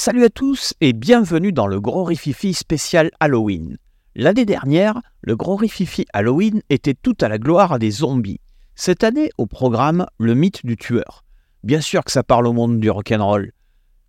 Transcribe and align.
Salut 0.00 0.22
à 0.22 0.30
tous 0.30 0.74
et 0.80 0.92
bienvenue 0.92 1.50
dans 1.50 1.66
le 1.66 1.80
Gros 1.80 2.04
Rififi 2.04 2.54
spécial 2.54 3.10
Halloween. 3.18 3.78
L'année 4.14 4.44
dernière, 4.44 5.00
le 5.22 5.34
Gros 5.34 5.56
Rififi 5.56 6.06
Halloween 6.12 6.62
était 6.70 6.94
tout 6.94 7.16
à 7.20 7.26
la 7.26 7.38
gloire 7.38 7.80
des 7.80 7.90
zombies. 7.90 8.38
Cette 8.76 9.02
année, 9.02 9.30
au 9.38 9.46
programme, 9.46 10.06
le 10.18 10.34
mythe 10.34 10.64
du 10.64 10.76
tueur. 10.76 11.24
Bien 11.64 11.80
sûr 11.80 12.04
que 12.04 12.12
ça 12.12 12.22
parle 12.22 12.46
au 12.46 12.52
monde 12.52 12.78
du 12.78 12.88
rock'n'roll. 12.88 13.50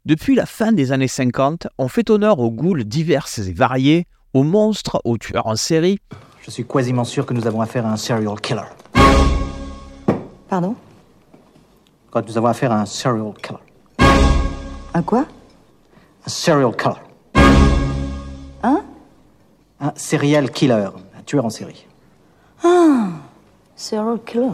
Depuis 0.05 0.35
la 0.35 0.45
fin 0.45 0.73
des 0.73 0.91
années 0.91 1.07
50, 1.07 1.65
on 1.79 1.87
fait 1.87 2.11
honneur 2.11 2.37
aux 2.37 2.51
ghouls 2.51 2.83
diverses 2.83 3.39
et 3.39 3.51
variés, 3.51 4.05
aux 4.35 4.43
monstres, 4.43 5.01
aux 5.05 5.17
tueurs 5.17 5.47
en 5.47 5.55
série. 5.55 5.97
Je 6.43 6.51
suis 6.51 6.67
quasiment 6.67 7.03
sûr 7.03 7.25
que 7.25 7.33
nous 7.33 7.47
avons 7.47 7.61
affaire 7.61 7.87
à 7.87 7.91
un 7.91 7.97
serial 7.97 8.39
killer. 8.39 8.61
Pardon? 10.49 10.75
Quand 12.11 12.27
nous 12.27 12.37
avons 12.37 12.47
affaire 12.47 12.71
à 12.71 12.79
un 12.79 12.85
serial 12.85 13.33
killer. 13.41 13.57
Un 14.93 15.01
quoi? 15.01 15.25
Un 16.25 16.29
serial 16.29 16.75
killer. 16.75 16.95
Hein? 18.63 18.83
Un 19.79 19.93
serial 19.95 20.51
killer. 20.51 20.89
Un 21.17 21.23
tueur 21.25 21.45
en 21.45 21.49
série. 21.49 21.85
Serial 23.75 24.19
killer. 24.25 24.51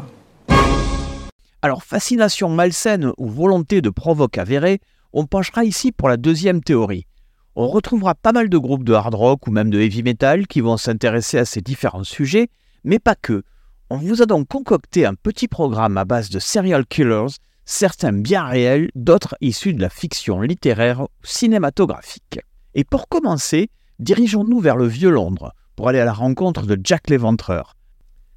Alors, 1.61 1.83
fascination 1.83 2.49
malsaine 2.49 3.11
ou 3.17 3.27
volonté 3.27 3.81
de 3.81 3.89
provoque 3.89 4.37
avérée, 4.37 4.79
on 5.13 5.25
penchera 5.25 5.63
ici 5.65 5.91
pour 5.91 6.09
la 6.09 6.17
deuxième 6.17 6.61
théorie. 6.61 7.07
On 7.55 7.67
retrouvera 7.67 8.13
pas 8.13 8.33
mal 8.33 8.49
de 8.49 8.57
groupes 8.57 8.83
de 8.83 8.93
hard 8.93 9.15
rock 9.15 9.47
ou 9.47 9.51
même 9.51 9.71
de 9.71 9.79
heavy 9.79 10.03
metal 10.03 10.45
qui 10.45 10.61
vont 10.61 10.77
s'intéresser 10.77 11.39
à 11.39 11.45
ces 11.45 11.61
différents 11.61 12.03
sujets, 12.03 12.49
mais 12.83 12.99
pas 12.99 13.15
que. 13.15 13.43
On 13.89 13.97
vous 13.97 14.21
a 14.21 14.25
donc 14.25 14.47
concocté 14.47 15.05
un 15.05 15.15
petit 15.15 15.47
programme 15.47 15.97
à 15.97 16.05
base 16.05 16.29
de 16.29 16.37
serial 16.37 16.85
killers, 16.85 17.37
certains 17.65 18.13
bien 18.13 18.45
réels, 18.45 18.89
d'autres 18.95 19.35
issus 19.41 19.73
de 19.73 19.81
la 19.81 19.89
fiction 19.89 20.41
littéraire 20.41 21.01
ou 21.01 21.07
cinématographique. 21.23 22.39
Et 22.73 22.83
pour 22.83 23.07
commencer, 23.07 23.69
dirigeons-nous 23.99 24.59
vers 24.59 24.77
le 24.77 24.87
vieux 24.87 25.09
Londres 25.09 25.53
pour 25.75 25.89
aller 25.89 25.99
à 25.99 26.05
la 26.05 26.13
rencontre 26.13 26.65
de 26.65 26.79
Jack 26.81 27.09
l'Éventreur. 27.09 27.75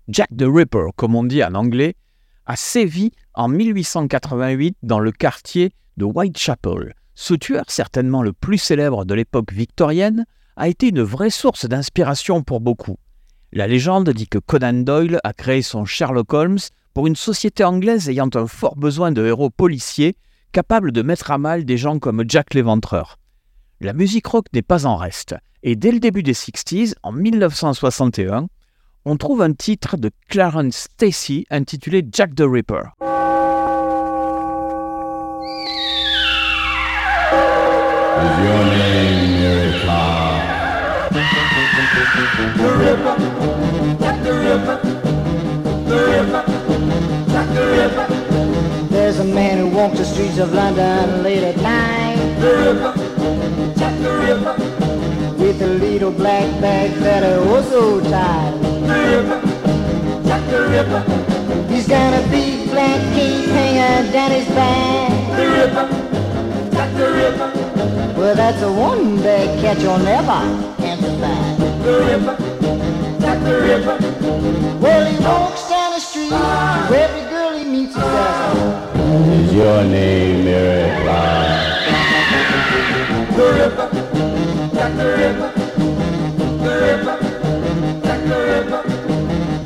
Jack 0.09 0.31
the 0.37 0.45
Ripper, 0.47 0.87
comme 0.97 1.15
on 1.15 1.25
dit 1.25 1.45
en 1.45 1.55
anglais, 1.55 1.95
a 2.47 2.57
sévi 2.57 3.13
en 3.35 3.49
1888 3.49 4.79
dans 4.83 5.01
le 5.01 5.13
quartier 5.13 5.71
de 5.99 6.05
Whitechapel. 6.05 6.95
Ce 7.15 7.35
tueur, 7.35 7.65
certainement 7.69 8.23
le 8.23 8.33
plus 8.33 8.59
célèbre 8.59 9.05
de 9.05 9.15
l'époque 9.15 9.53
victorienne, 9.53 10.25
a 10.57 10.69
été 10.69 10.89
une 10.89 11.03
vraie 11.03 11.31
source 11.31 11.67
d'inspiration 11.67 12.43
pour 12.43 12.61
beaucoup. 12.61 12.97
La 13.53 13.67
légende 13.67 14.11
dit 14.11 14.29
que 14.29 14.39
Conan 14.39 14.73
Doyle 14.73 15.21
a 15.25 15.33
créé 15.33 15.63
son 15.63 15.85
Sherlock 15.85 16.33
Holmes 16.33 16.59
pour 16.95 17.07
une 17.07 17.17
société 17.17 17.65
anglaise 17.65 18.09
ayant 18.09 18.31
un 18.35 18.47
fort 18.47 18.77
besoin 18.77 19.13
de 19.13 19.25
héros 19.25 19.51
policiers 19.51 20.17
capables 20.53 20.93
de 20.93 21.03
mettre 21.03 21.31
à 21.31 21.39
mal 21.39 21.65
des 21.65 21.77
gens 21.77 21.99
comme 21.99 22.25
Jack 22.27 22.55
l'Éventreur. 22.55 23.19
La 23.81 23.93
musique 23.93 24.27
rock 24.27 24.47
n'est 24.53 24.63
pas 24.63 24.87
en 24.87 24.97
reste, 24.97 25.37
et 25.63 25.77
dès 25.77 25.93
le 25.93 26.01
début 26.01 26.23
des 26.23 26.35
60s, 26.35 26.95
en 27.03 27.13
1961, 27.13 28.49
on 29.05 29.17
trouve 29.17 29.43
un 29.43 29.53
titre 29.53 29.97
de 29.97 30.11
Clarence 30.29 30.89
Stacy 30.95 31.47
intitulé 31.51 32.05
Jack 32.11 32.35
the 32.35 32.43
Ripper. 32.43 32.83
Is 38.21 38.43
your 38.43 38.65
name 38.65 39.41
Mary 39.41 39.81
Clark? 39.81 40.19
There's 48.91 49.19
a 49.21 49.25
man 49.25 49.59
who 49.59 49.69
walks 49.77 49.99
the 49.99 50.05
streets 50.05 50.39
of 50.39 50.53
London 50.53 51.23
late 51.23 51.43
at 51.43 51.57
night. 51.57 52.17
The 52.41 52.53
ripper, 52.63 52.93
the 54.03 54.11
ripper. 54.27 54.55
With 55.43 55.63
a 55.63 55.67
little 55.67 56.11
black 56.11 56.61
bag 56.61 56.93
that 57.01 57.23
is 57.23 57.39
oh 57.41 57.63
so 57.63 58.01
tight. 58.11 58.55
He's 61.71 61.87
got 61.89 62.13
a 62.13 62.23
big 62.29 62.71
black 62.71 63.01
cape 63.15 63.49
hanging 63.49 64.13
down 64.13 64.31
his 64.31 64.47
back. 64.49 65.11
The 65.37 65.47
Well, 68.19 68.35
that's 68.35 68.63
a 68.63 68.73
one 68.73 69.17
bag 69.23 69.61
catch 69.61 69.81
you'll 69.83 69.99
never 69.99 70.33
answer 70.83 71.19
back. 71.21 71.59
Well, 74.81 75.05
he 75.11 75.17
walks 75.25 75.69
down 75.69 75.93
the 75.93 76.01
street 76.01 77.28
meet 77.69 77.95
you. 77.95 78.03
Is 79.33 79.53
your 79.53 79.85
name 79.85 80.45
Mary 80.45 80.91
Clyde? 81.03 81.67
The 83.37 83.45
river, 83.59 83.87
Jack 84.75 84.93
the 84.97 85.07
river, 85.23 85.51
the 86.65 86.73
river, 86.87 87.17
Jack 88.03 88.21
the 88.29 88.39
river. 88.53 88.81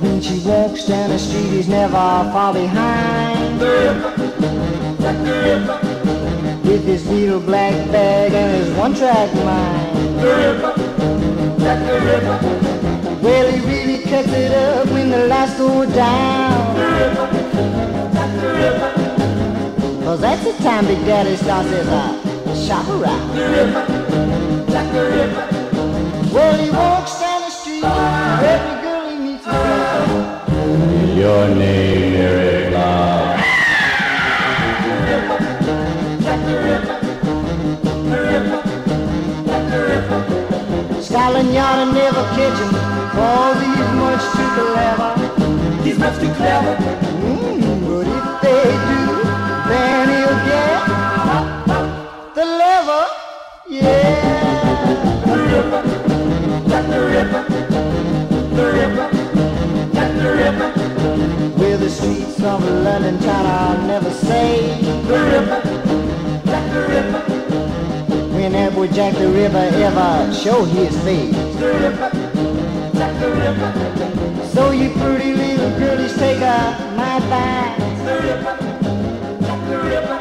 When 0.01 0.21
she 0.21 0.37
walks 0.41 0.85
down 0.87 1.11
the 1.11 1.19
street, 1.19 1.51
he's 1.51 1.69
never 1.69 1.93
far 1.93 2.53
behind. 2.53 3.61
The 3.61 3.67
river, 3.67 4.11
Jack 5.01 5.17
the 5.25 5.35
river. 5.49 5.79
With 6.65 6.85
his 6.85 7.07
little 7.09 7.41
black 7.41 7.75
bag 7.93 8.33
and 8.33 8.65
his 8.65 8.77
one-track 8.77 9.33
mind. 9.45 10.21
The 10.21 10.33
river, 10.43 10.73
Jack 11.61 11.79
the 11.87 11.95
river. 12.11 12.39
Well, 13.23 13.53
he 13.53 13.61
really 13.61 14.03
cuts 14.03 14.33
it 14.33 14.53
up 14.53 14.89
when 14.89 15.11
the 15.11 15.27
lights 15.29 15.57
go 15.57 15.87
down. 15.87 16.62
The 20.45 20.53
time 20.63 20.87
Big 20.87 20.99
Daddy 21.07 21.37
starts 21.37 21.69
his 21.71 21.87
uh, 21.89 22.67
shop 22.67 22.89
around. 22.89 23.31
Well, 26.33 26.59
he 26.59 26.71
walks 26.71 27.21
down 27.21 27.43
the 27.43 27.51
street, 27.51 27.85
every 27.85 28.83
girl 28.83 29.09
he 29.11 29.17
meets 29.19 29.47
is 29.47 29.53
like, 29.53 30.09
Is 31.03 31.17
your 31.17 31.49
name 31.55 32.13
Mary 32.15 32.71
Clark? 32.71 33.41
Scotland 41.03 41.55
Yard 41.55 41.87
will 41.87 41.95
never 41.95 42.23
catch 42.35 42.59
him, 42.59 42.71
cause 43.13 43.61
he's 43.61 43.91
much 44.01 44.25
too 44.37 44.49
clever. 44.57 45.83
He's 45.85 45.99
much 45.99 46.19
too 46.19 46.33
clever. 46.35 47.02
The 56.93 57.01
river, 57.01 57.43
the 58.57 58.65
Ripper, 58.77 59.09
Jack 59.95 60.13
the 60.21 60.31
river. 60.43 60.69
Well, 61.57 61.79
the 61.79 61.89
streets 61.89 62.43
of 62.43 62.63
London 62.85 63.19
town 63.21 63.47
I'll 63.47 63.87
never 63.87 64.11
say. 64.11 64.79
The 65.11 65.19
river, 65.33 65.61
Jack 66.45 66.65
the 66.75 66.81
river. 66.95 67.21
When 68.35 68.75
boy 68.75 68.89
Jack 68.89 69.15
the 69.15 69.29
River 69.29 69.65
ever 69.89 70.35
show 70.35 70.65
his 70.65 70.95
face. 71.03 71.35
The 71.61 71.69
Ripper, 71.81 72.11
Jack 72.99 73.15
the 73.21 73.31
Ripper. 73.41 74.49
So 74.49 74.73
you 74.73 74.91
pretty 74.91 75.33
little 75.33 75.71
girlies 75.79 76.15
take 76.17 76.43
a 76.43 76.59
my 76.97 77.17
advice. 77.17 78.01
The 78.07 78.15
Jack 79.47 79.61
the 79.71 79.79
Ripper. 79.89 80.19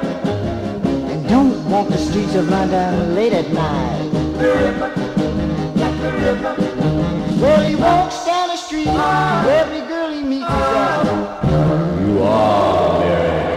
And 1.12 1.28
don't 1.28 1.70
walk 1.70 1.90
the 1.90 1.98
streets 1.98 2.36
of 2.36 2.48
London 2.50 3.14
late 3.14 3.34
at 3.34 3.52
night. 3.52 4.10
The 4.38 4.48
Ripper, 4.48 4.80
Jack 4.80 4.80
the 4.80 4.88
Ripper. 4.88 5.01
Well, 6.22 7.62
he 7.64 7.76
walks 7.76 8.26
down 8.28 8.50
the 8.50 8.56
street 8.56 8.86
to 8.86 9.50
every 9.50 9.82
girl 9.88 10.12
he 10.14 10.22
meets. 10.22 10.46
He 10.46 10.54
says, 10.54 11.08
You 12.00 12.24
are 12.24 13.00
Mary 13.00 13.52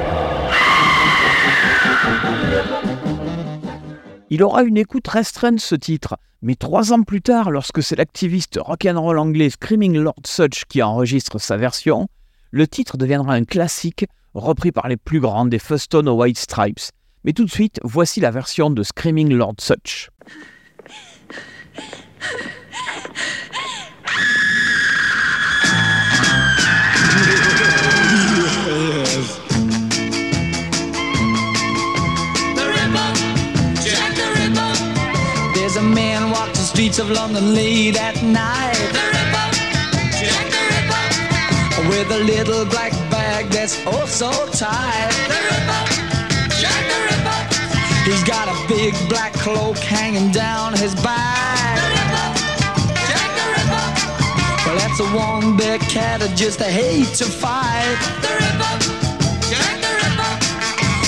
Il 4.31 4.43
aura 4.43 4.63
une 4.63 4.79
écoute 4.79 5.07
restreinte 5.07 5.61
ce 5.61 5.75
titre, 5.75 6.17
mais 6.41 6.55
trois 6.55 6.95
ans 6.95 7.03
plus 7.03 7.21
tard, 7.21 7.51
lorsque 7.51 7.83
c'est 7.83 7.97
l'activiste 7.97 8.59
rock'n'roll 8.61 9.19
anglais 9.19 9.51
Screaming 9.51 9.99
Lord 9.99 10.23
Such 10.27 10.65
qui 10.67 10.83
enregistre 10.83 11.39
sa 11.39 11.59
version, 11.59 12.09
le 12.51 12.67
titre 12.67 12.97
deviendra 12.97 13.35
un 13.35 13.45
classique 13.45 14.07
repris 14.33 14.73
par 14.73 14.89
les 14.89 14.97
plus 14.97 15.21
grands 15.21 15.45
des 15.45 15.59
Fuston 15.59 16.07
aux 16.07 16.15
White 16.15 16.39
Stripes. 16.39 16.91
Mais 17.25 17.35
tout 17.35 17.45
de 17.45 17.51
suite, 17.51 17.79
voici 17.85 18.21
la 18.21 18.31
version 18.31 18.71
de 18.71 18.83
Screaming 18.83 19.35
Lord 19.35 19.57
Such. 19.61 20.09
Streets 36.75 36.99
of 36.99 37.11
London 37.11 37.55
late 37.55 37.97
at 37.97 38.21
night. 38.23 38.75
The 38.93 39.05
Ripper, 39.15 39.47
Jack 40.21 40.47
the 40.51 40.63
Ripper. 40.73 41.89
With 41.89 42.11
a 42.11 42.25
little 42.25 42.65
black 42.67 42.93
bag 43.11 43.47
that's 43.47 43.81
oh 43.87 44.05
so 44.07 44.31
tight. 44.51 45.11
The 45.29 45.39
Ripper, 45.49 45.83
Jack 46.61 46.83
the 46.91 46.99
Ripper. 47.07 48.11
He's 48.11 48.25
got 48.25 48.49
a 48.49 48.69
big 48.69 48.93
black 49.09 49.33
cloak 49.35 49.79
hanging 49.79 50.31
down 50.31 50.73
his 50.75 50.95
back. 50.97 51.64
Well, 54.75 54.89
that's 54.89 54.99
a 54.99 55.07
one 55.15 55.57
big 55.57 55.81
cat 55.83 56.19
that 56.19 56.37
just 56.37 56.61
hate 56.61 57.15
to 57.19 57.27
fight. 57.27 57.95
The 58.27 58.33
Ripper. 58.43 58.75
Jack 59.47 59.79
the 59.79 59.87
Ripper. 60.03 60.35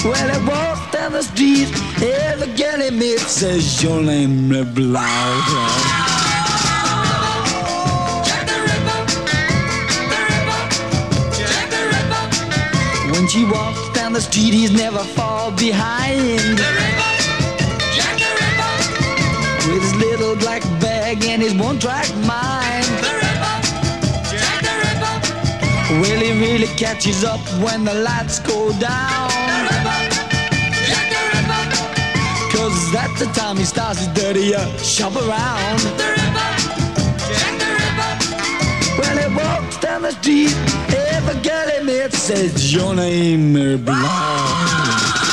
Well, 0.07 0.29
he 0.31 0.39
walks 0.47 0.87
down 0.93 1.11
the 1.11 1.23
street, 1.25 1.75
every 1.99 2.47
girl 2.55 2.79
he 2.81 2.91
meets 2.93 3.27
says 3.27 3.83
your 3.83 4.01
name 4.03 4.53
is 4.53 4.67
Blau. 4.67 5.03
The 8.47 8.59
Ripper. 8.71 9.03
The 10.15 10.21
Ripper. 10.31 10.63
Jack 11.35 11.67
the 11.75 11.83
Ripper. 11.91 12.25
When 13.11 13.27
she 13.27 13.43
walks 13.51 13.83
down 13.99 14.13
the 14.13 14.21
street, 14.21 14.55
he's 14.55 14.71
never 14.71 15.03
fall 15.03 15.51
behind. 15.51 16.39
The 16.55 16.71
Ripper. 16.79 17.15
Jack 17.99 18.15
the 18.15 18.31
Ripper. 18.31 18.75
With 19.67 19.83
his 19.83 19.95
little 19.97 20.37
black 20.37 20.63
bag 20.81 21.25
and 21.25 21.43
his 21.43 21.55
one-track 21.55 22.07
mind. 22.25 22.66
He 26.05 26.33
really 26.33 26.67
catches 26.77 27.25
up 27.25 27.41
when 27.63 27.85
the 27.85 27.95
lights 27.95 28.39
go 28.41 28.71
down. 28.79 29.31
Cause 32.53 32.93
that's 32.93 33.19
the 33.19 33.31
time 33.35 33.57
he 33.57 33.65
starts 33.65 34.01
his 34.01 34.09
dirty 34.09 34.55
uh, 34.55 34.67
shop 34.79 35.15
around. 35.17 35.83
Well, 38.99 39.17
he 39.17 39.37
walks 39.37 39.79
down 39.79 40.03
the 40.03 40.13
street, 40.13 40.55
every 41.15 41.41
girl 41.43 41.69
he 41.71 41.85
meets 41.85 42.19
says, 42.19 42.73
Your 42.73 42.95
name 42.95 43.57
is 43.57 43.81
Blanc. 43.81 45.26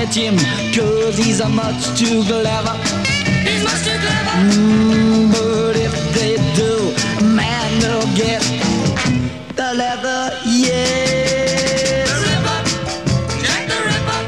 Never 0.00 0.14
him, 0.14 0.36
cause 0.74 1.18
he's 1.18 1.40
a 1.40 1.48
much 1.48 1.98
too 1.98 2.22
clever. 2.24 2.74
He's 3.44 3.62
much 3.62 3.84
too 3.84 3.98
clever. 4.04 4.34
Mm, 4.48 5.30
but 5.30 5.76
if 5.76 5.92
they 6.14 6.36
do, 6.56 6.72
man, 7.26 7.68
they'll 7.80 8.14
get 8.16 8.42
the 9.56 9.74
leather, 9.74 10.30
yeah. 10.46 12.06
The 12.06 12.16
Ripper. 12.24 12.58
Jack 13.42 13.62
the 13.68 13.78
Ripper. 13.88 14.20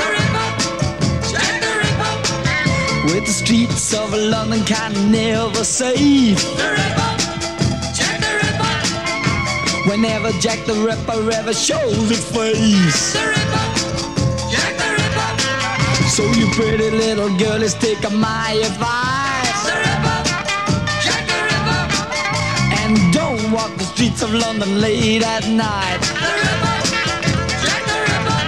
The 0.00 0.06
Ripper. 0.14 0.48
Jack 1.32 1.54
the 1.64 1.72
Ripper. 1.82 2.12
With 3.12 3.24
the 3.26 3.32
streets 3.32 3.92
of 3.92 4.14
London 4.14 4.64
can 4.64 4.92
never 5.12 5.62
save. 5.62 6.40
The 6.56 6.68
Ripper. 6.78 7.12
Jack 7.98 8.16
the 8.24 8.32
Ripper. 8.40 9.90
Whenever 9.90 10.30
Jack 10.40 10.64
the 10.64 10.74
Ripper 10.74 11.30
ever 11.32 11.52
shows 11.52 12.08
his 12.08 12.24
face. 12.30 13.14
So 16.14 16.22
you 16.30 16.46
pretty 16.52 16.90
little 16.90 17.28
girlies 17.38 17.74
take 17.74 18.00
my 18.12 18.52
advice. 18.64 19.64
The 19.66 19.74
Ripper. 19.84 20.22
Jack 21.02 21.26
the 21.26 21.34
Ripper. 21.42 21.82
And 22.78 23.12
don't 23.12 23.50
walk 23.50 23.76
the 23.78 23.82
streets 23.82 24.22
of 24.22 24.32
London 24.32 24.80
late 24.80 25.24
at 25.24 25.48
night. 25.48 25.98
The 25.98 26.32
Ripper. 26.38 26.76
Jack 27.64 27.82
the 27.90 27.98
Ripper. 28.06 28.42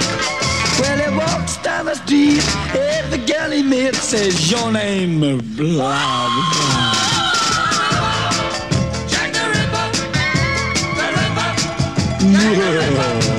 Well, 0.78 0.98
he 1.10 1.16
walks 1.18 1.56
down 1.56 1.86
the 1.86 1.96
street, 1.96 2.44
every 2.72 3.18
girl 3.26 3.50
he 3.50 3.64
meets 3.64 3.98
says 3.98 4.48
your 4.48 4.70
name, 4.70 5.18
blah, 5.18 5.40
blah. 5.56 6.30
Jack 9.10 9.32
the 9.32 9.44
Ripper. 9.54 9.86
The 10.98 11.06
Ripper. 11.18 11.50
Jack 12.30 12.54
the 12.54 12.68
Ripper. 12.78 13.35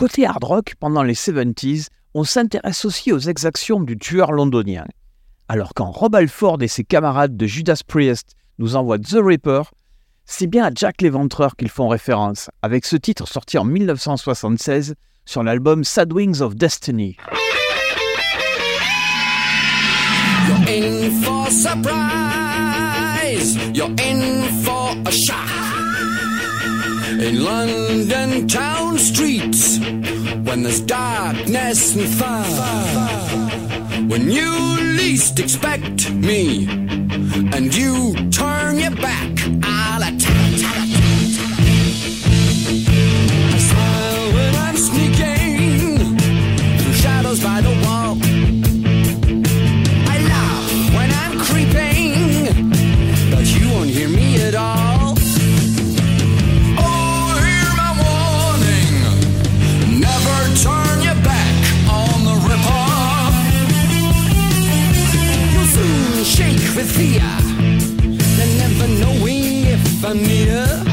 Côté 0.00 0.24
hard 0.24 0.44
rock, 0.44 0.74
pendant 0.80 1.02
les 1.02 1.12
70s, 1.12 1.88
on 2.14 2.24
s'intéresse 2.24 2.86
aussi 2.86 3.12
aux 3.12 3.18
exactions 3.18 3.80
du 3.80 3.98
tueur 3.98 4.32
londonien. 4.32 4.86
Alors 5.46 5.74
quand 5.74 5.90
Rob 5.90 6.14
Alford 6.14 6.62
et 6.62 6.68
ses 6.68 6.84
camarades 6.84 7.36
de 7.36 7.46
Judas 7.46 7.82
Priest 7.86 8.34
nous 8.58 8.76
envoient 8.76 8.98
The 8.98 9.18
Ripper, 9.22 9.60
c'est 10.24 10.46
bien 10.46 10.64
à 10.64 10.70
Jack 10.74 11.02
l'Éventreur 11.02 11.54
qu'ils 11.54 11.68
font 11.68 11.88
référence, 11.88 12.48
avec 12.62 12.86
ce 12.86 12.96
titre 12.96 13.28
sorti 13.28 13.58
en 13.58 13.64
1976 13.64 14.94
sur 15.26 15.42
l'album 15.42 15.84
Sad 15.84 16.14
Wings 16.14 16.40
of 16.40 16.56
Destiny. 16.56 17.18
In 27.20 27.44
London 27.44 28.48
town 28.48 28.96
streets, 28.96 29.78
when 29.78 30.62
there's 30.62 30.80
darkness 30.80 31.94
and 31.94 32.08
fire. 32.08 34.06
When 34.08 34.30
you 34.30 34.50
least 34.96 35.38
expect 35.38 36.10
me, 36.12 36.66
and 37.52 37.74
you 37.74 38.14
turn 38.30 38.78
your 38.78 38.96
back, 38.96 39.38
I'll 39.62 40.02
attack. 40.02 40.49
sympathy. 66.84 67.18
and 68.40 68.58
never 68.58 68.88
knowing 68.88 69.66
if 69.66 70.04
I 70.04 70.12
need 70.14 70.48
her. 70.48 70.89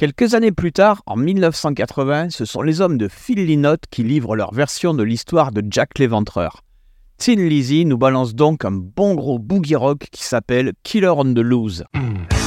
Quelques 0.00 0.32
années 0.32 0.50
plus 0.50 0.72
tard, 0.72 1.02
en 1.04 1.14
1980, 1.14 2.30
ce 2.30 2.46
sont 2.46 2.62
les 2.62 2.80
hommes 2.80 2.96
de 2.96 3.06
Phil 3.06 3.44
Lynott 3.44 3.82
qui 3.90 4.02
livrent 4.02 4.34
leur 4.34 4.54
version 4.54 4.94
de 4.94 5.02
l'histoire 5.02 5.52
de 5.52 5.62
Jack 5.68 5.98
l'Éventreur. 5.98 6.62
Tin 7.18 7.34
Lizzy 7.34 7.84
nous 7.84 7.98
balance 7.98 8.34
donc 8.34 8.64
un 8.64 8.70
bon 8.70 9.14
gros 9.14 9.38
boogie 9.38 9.76
rock 9.76 10.06
qui 10.10 10.22
s'appelle 10.22 10.72
Killer 10.84 11.12
on 11.14 11.34
the 11.34 11.40
Loose. 11.40 11.84
Hmm. 11.92 12.39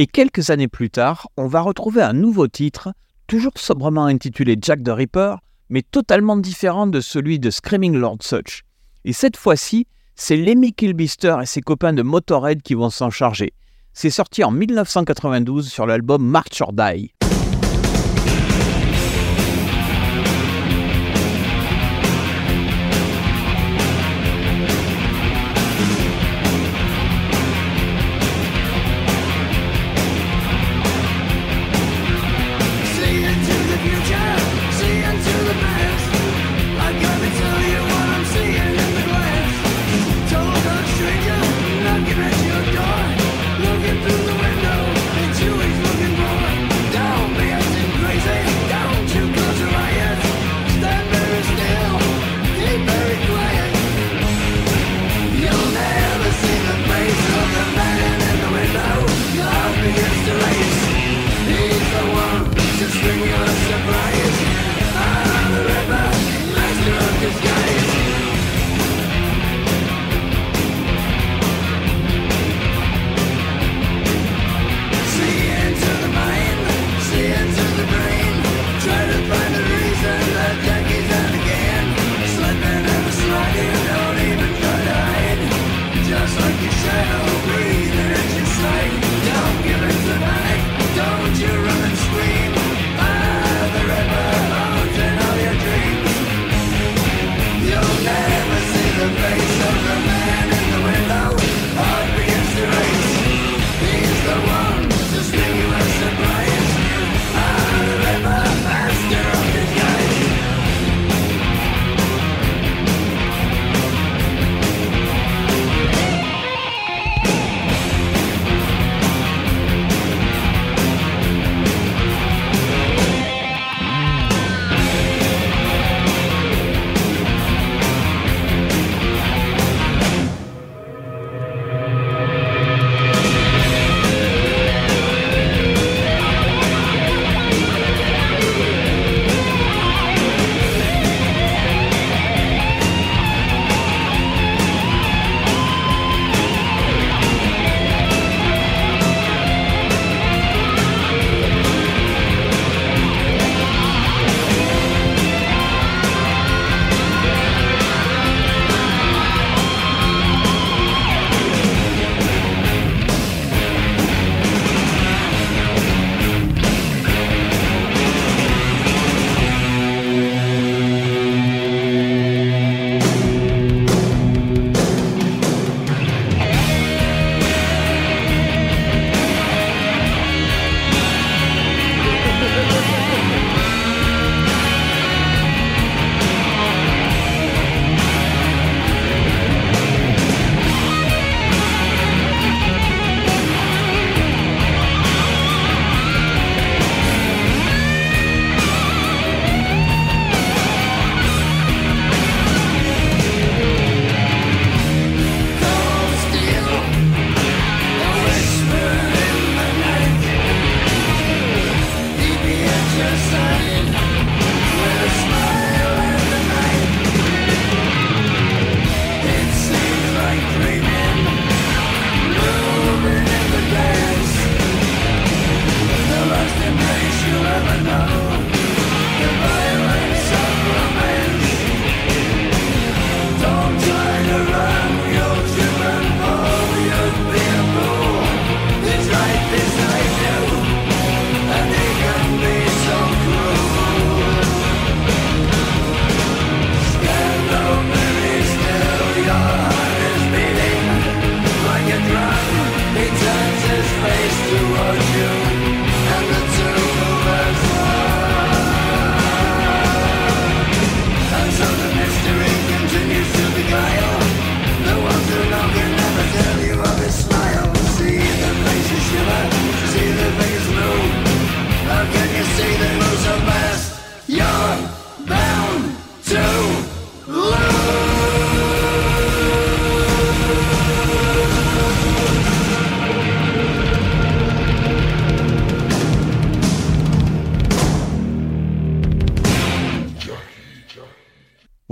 Et 0.00 0.06
quelques 0.06 0.48
années 0.48 0.66
plus 0.66 0.88
tard, 0.88 1.28
on 1.36 1.46
va 1.46 1.60
retrouver 1.60 2.00
un 2.00 2.14
nouveau 2.14 2.48
titre, 2.48 2.94
toujours 3.26 3.52
sobrement 3.56 4.06
intitulé 4.06 4.56
Jack 4.58 4.82
the 4.82 4.88
Ripper, 4.88 5.34
mais 5.68 5.82
totalement 5.82 6.38
différent 6.38 6.86
de 6.86 7.02
celui 7.02 7.38
de 7.38 7.50
Screaming 7.50 7.94
Lord 7.98 8.16
Such. 8.22 8.62
Et 9.04 9.12
cette 9.12 9.36
fois-ci, 9.36 9.86
c'est 10.14 10.38
Lemmy 10.38 10.72
Kilbister 10.72 11.36
et 11.42 11.44
ses 11.44 11.60
copains 11.60 11.92
de 11.92 12.00
Motorhead 12.00 12.62
qui 12.62 12.72
vont 12.72 12.88
s'en 12.88 13.10
charger. 13.10 13.52
C'est 13.92 14.08
sorti 14.08 14.42
en 14.42 14.52
1992 14.52 15.68
sur 15.68 15.84
l'album 15.84 16.24
March 16.24 16.62
or 16.62 16.72
Die. 16.72 17.12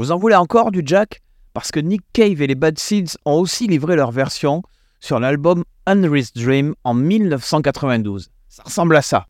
Vous 0.08 0.12
en 0.12 0.18
voulez 0.18 0.36
encore 0.36 0.70
du 0.70 0.80
Jack? 0.86 1.20
Parce 1.52 1.70
que 1.70 1.80
Nick 1.80 2.00
Cave 2.14 2.40
et 2.40 2.46
les 2.46 2.54
Bad 2.54 2.78
Seeds 2.78 3.18
ont 3.26 3.34
aussi 3.34 3.66
livré 3.66 3.94
leur 3.94 4.10
version 4.10 4.62
sur 5.00 5.20
l'album 5.20 5.64
Unreached 5.84 6.34
Dream 6.34 6.74
en 6.82 6.94
1992. 6.94 8.30
Ça 8.48 8.62
ressemble 8.62 8.96
à 8.96 9.02
ça. 9.02 9.26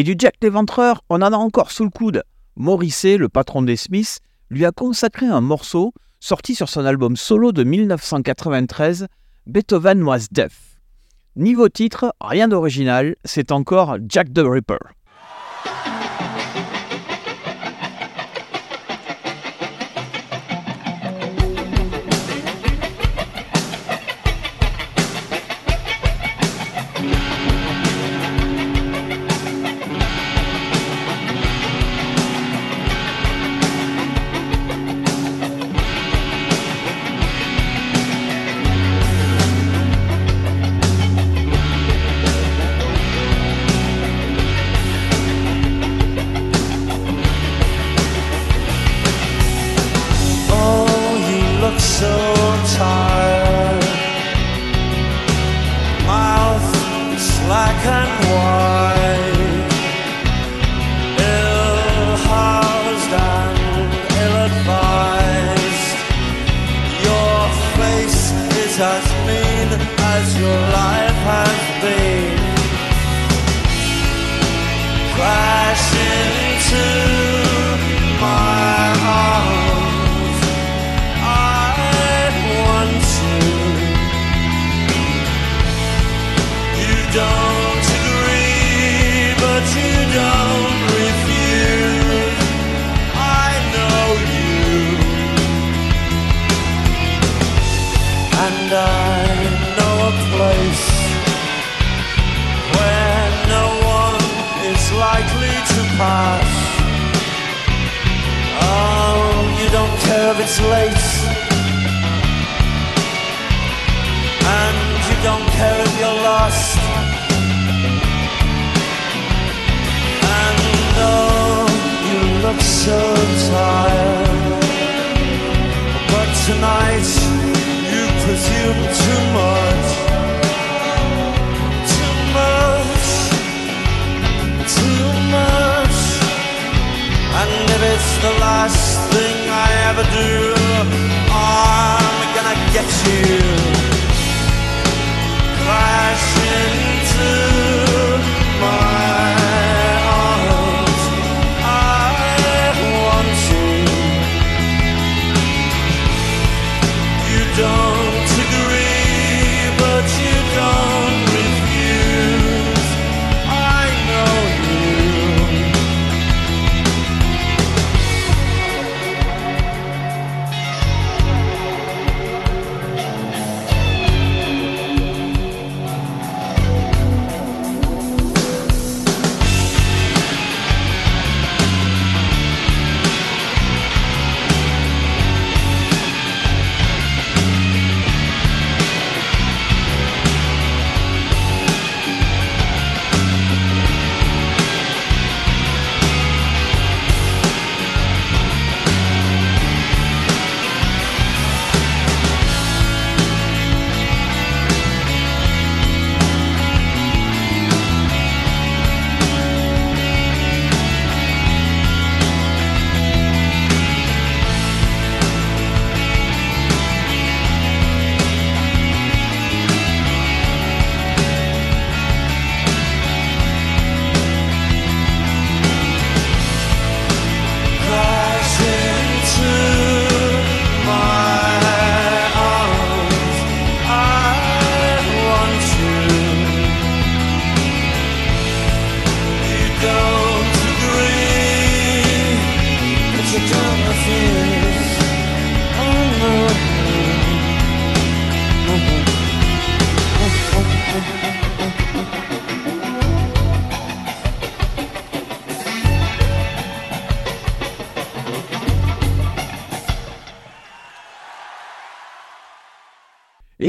Et 0.00 0.02
du 0.02 0.14
Jack 0.16 0.36
l'éventreur, 0.40 1.04
on 1.10 1.16
en 1.16 1.30
a 1.30 1.36
encore 1.36 1.70
sous 1.70 1.84
le 1.84 1.90
coude. 1.90 2.22
Morrissey, 2.56 3.18
le 3.18 3.28
patron 3.28 3.60
des 3.60 3.76
Smiths, 3.76 4.20
lui 4.48 4.64
a 4.64 4.72
consacré 4.72 5.26
un 5.26 5.42
morceau 5.42 5.92
sorti 6.20 6.54
sur 6.54 6.70
son 6.70 6.86
album 6.86 7.16
solo 7.16 7.52
de 7.52 7.64
1993, 7.64 9.08
Beethoven 9.44 10.02
Was 10.02 10.28
Deaf. 10.30 10.80
Niveau 11.36 11.68
titre, 11.68 12.14
rien 12.18 12.48
d'original, 12.48 13.14
c'est 13.26 13.52
encore 13.52 13.98
Jack 14.08 14.32
the 14.32 14.40
Ripper. 14.42 14.78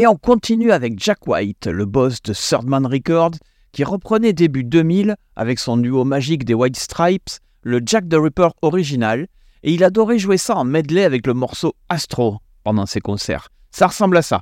Et 0.01 0.07
on 0.07 0.15
continue 0.15 0.71
avec 0.71 0.97
Jack 0.97 1.27
White, 1.27 1.67
le 1.67 1.85
boss 1.85 2.23
de 2.23 2.33
Third 2.33 2.65
Man 2.65 2.87
Records, 2.87 3.35
qui 3.71 3.83
reprenait 3.83 4.33
début 4.33 4.63
2000 4.63 5.15
avec 5.35 5.59
son 5.59 5.77
duo 5.77 6.05
magique 6.05 6.43
des 6.43 6.55
White 6.55 6.75
Stripes, 6.75 7.29
le 7.61 7.81
Jack 7.85 8.09
the 8.09 8.15
Ripper 8.15 8.47
original, 8.63 9.27
et 9.61 9.71
il 9.71 9.83
adorait 9.83 10.17
jouer 10.17 10.37
ça 10.37 10.55
en 10.55 10.63
medley 10.63 11.03
avec 11.03 11.27
le 11.27 11.35
morceau 11.35 11.75
Astro 11.87 12.39
pendant 12.63 12.87
ses 12.87 12.99
concerts. 12.99 13.49
Ça 13.69 13.85
ressemble 13.85 14.17
à 14.17 14.23
ça. 14.23 14.41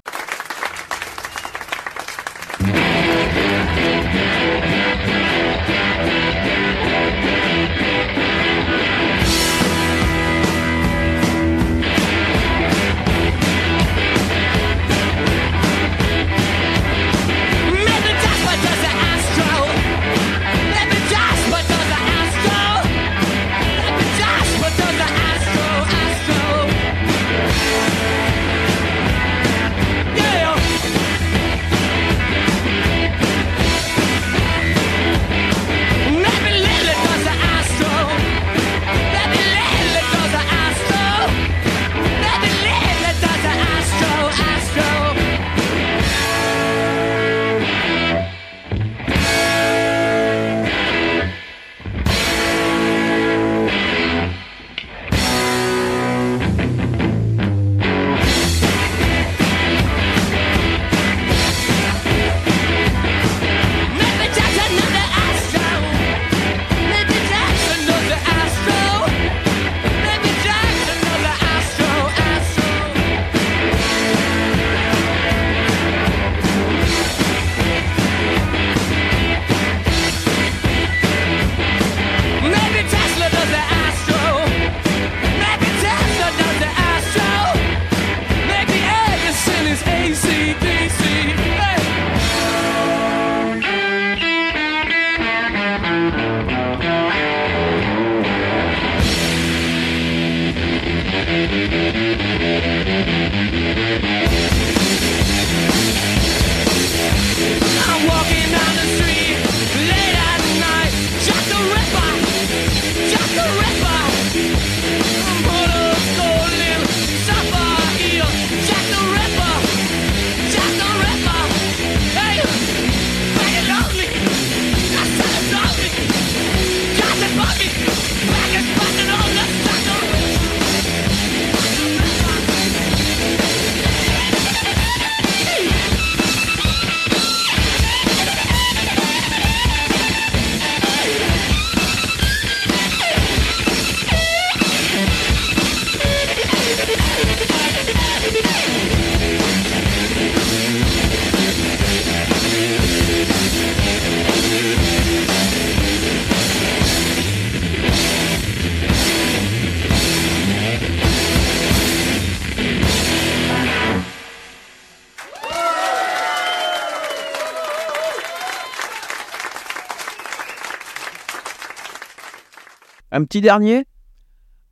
Petit 173.25 173.41
dernier? 173.41 173.85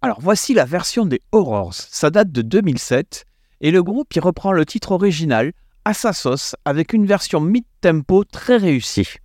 Alors 0.01 0.19
voici 0.21 0.53
la 0.53 0.65
version 0.65 1.05
des 1.05 1.21
Horrors. 1.31 1.73
Ça 1.73 2.09
date 2.09 2.31
de 2.31 2.41
2007 2.41 3.25
et 3.61 3.71
le 3.71 3.83
groupe 3.83 4.13
y 4.15 4.19
reprend 4.19 4.51
le 4.51 4.65
titre 4.65 4.91
original 4.91 5.53
à 5.85 5.93
sa 5.93 6.13
sauce 6.13 6.55
avec 6.65 6.93
une 6.93 7.05
version 7.05 7.39
mid-tempo 7.39 8.23
très 8.23 8.57
réussie. 8.57 9.15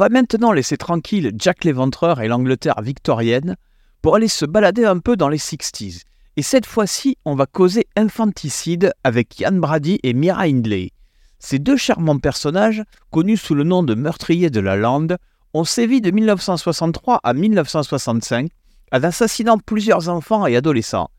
Va 0.00 0.08
maintenant 0.08 0.52
laisser 0.52 0.78
tranquille 0.78 1.32
Jack 1.36 1.62
l'Éventreur 1.62 2.22
et 2.22 2.28
l'Angleterre 2.28 2.80
victorienne 2.80 3.56
pour 4.00 4.16
aller 4.16 4.28
se 4.28 4.46
balader 4.46 4.86
un 4.86 4.98
peu 4.98 5.14
dans 5.14 5.28
les 5.28 5.36
60s. 5.36 6.04
Et 6.38 6.42
cette 6.42 6.64
fois-ci, 6.64 7.18
on 7.26 7.34
va 7.34 7.44
causer 7.44 7.86
infanticide 7.96 8.94
avec 9.04 9.38
Ian 9.38 9.52
Brady 9.52 10.00
et 10.02 10.14
Mira 10.14 10.44
Hindley. 10.44 10.92
Ces 11.38 11.58
deux 11.58 11.76
charmants 11.76 12.18
personnages, 12.18 12.82
connus 13.10 13.36
sous 13.36 13.54
le 13.54 13.62
nom 13.62 13.82
de 13.82 13.94
meurtriers 13.94 14.48
de 14.48 14.60
la 14.60 14.74
lande, 14.74 15.18
ont 15.52 15.64
sévi 15.64 16.00
de 16.00 16.10
1963 16.10 17.20
à 17.22 17.34
1965 17.34 18.48
en 18.92 19.02
assassinant 19.02 19.58
plusieurs 19.58 20.08
enfants 20.08 20.46
et 20.46 20.56
adolescents. 20.56 21.10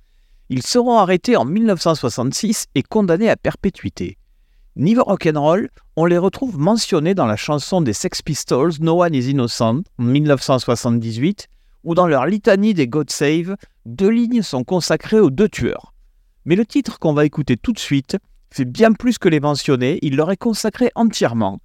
Ils 0.50 0.66
seront 0.66 0.98
arrêtés 0.98 1.38
en 1.38 1.46
1966 1.46 2.66
et 2.74 2.82
condamnés 2.82 3.30
à 3.30 3.38
perpétuité. 3.38 4.18
Niveau 4.78 5.04
rock'n'roll, 5.04 5.70
on 5.98 6.06
les 6.06 6.18
retrouve 6.18 6.58
mentionnés 6.58 7.14
dans 7.14 7.26
la 7.26 7.36
chanson 7.36 7.82
des 7.82 7.92
Sex 7.92 8.22
Pistols 8.22 8.72
No 8.80 9.04
One 9.04 9.14
is 9.14 9.30
Innocent 9.30 9.82
en 9.98 10.04
1978 10.04 11.50
ou 11.84 11.94
dans 11.94 12.08
leur 12.08 12.26
litanie 12.26 12.74
des 12.74 12.88
God 12.88 13.10
Save, 13.10 13.58
deux 13.86 14.10
lignes 14.10 14.44
sont 14.44 14.64
consacrées 14.64 15.20
aux 15.20 15.30
deux 15.30 15.50
tueurs. 15.50 15.94
Mais 16.46 16.56
le 16.56 16.66
titre 16.66 17.00
qu'on 17.00 17.12
va 17.12 17.26
écouter 17.26 17.58
tout 17.58 17.74
de 17.74 17.80
suite 17.80 18.16
fait 18.50 18.64
bien 18.64 18.94
plus 18.94 19.18
que 19.18 19.28
les 19.28 19.42
mentionner, 19.42 20.00
il 20.04 20.16
leur 20.16 20.32
est 20.32 20.38
consacré 20.38 20.90
entièrement. 20.96 21.60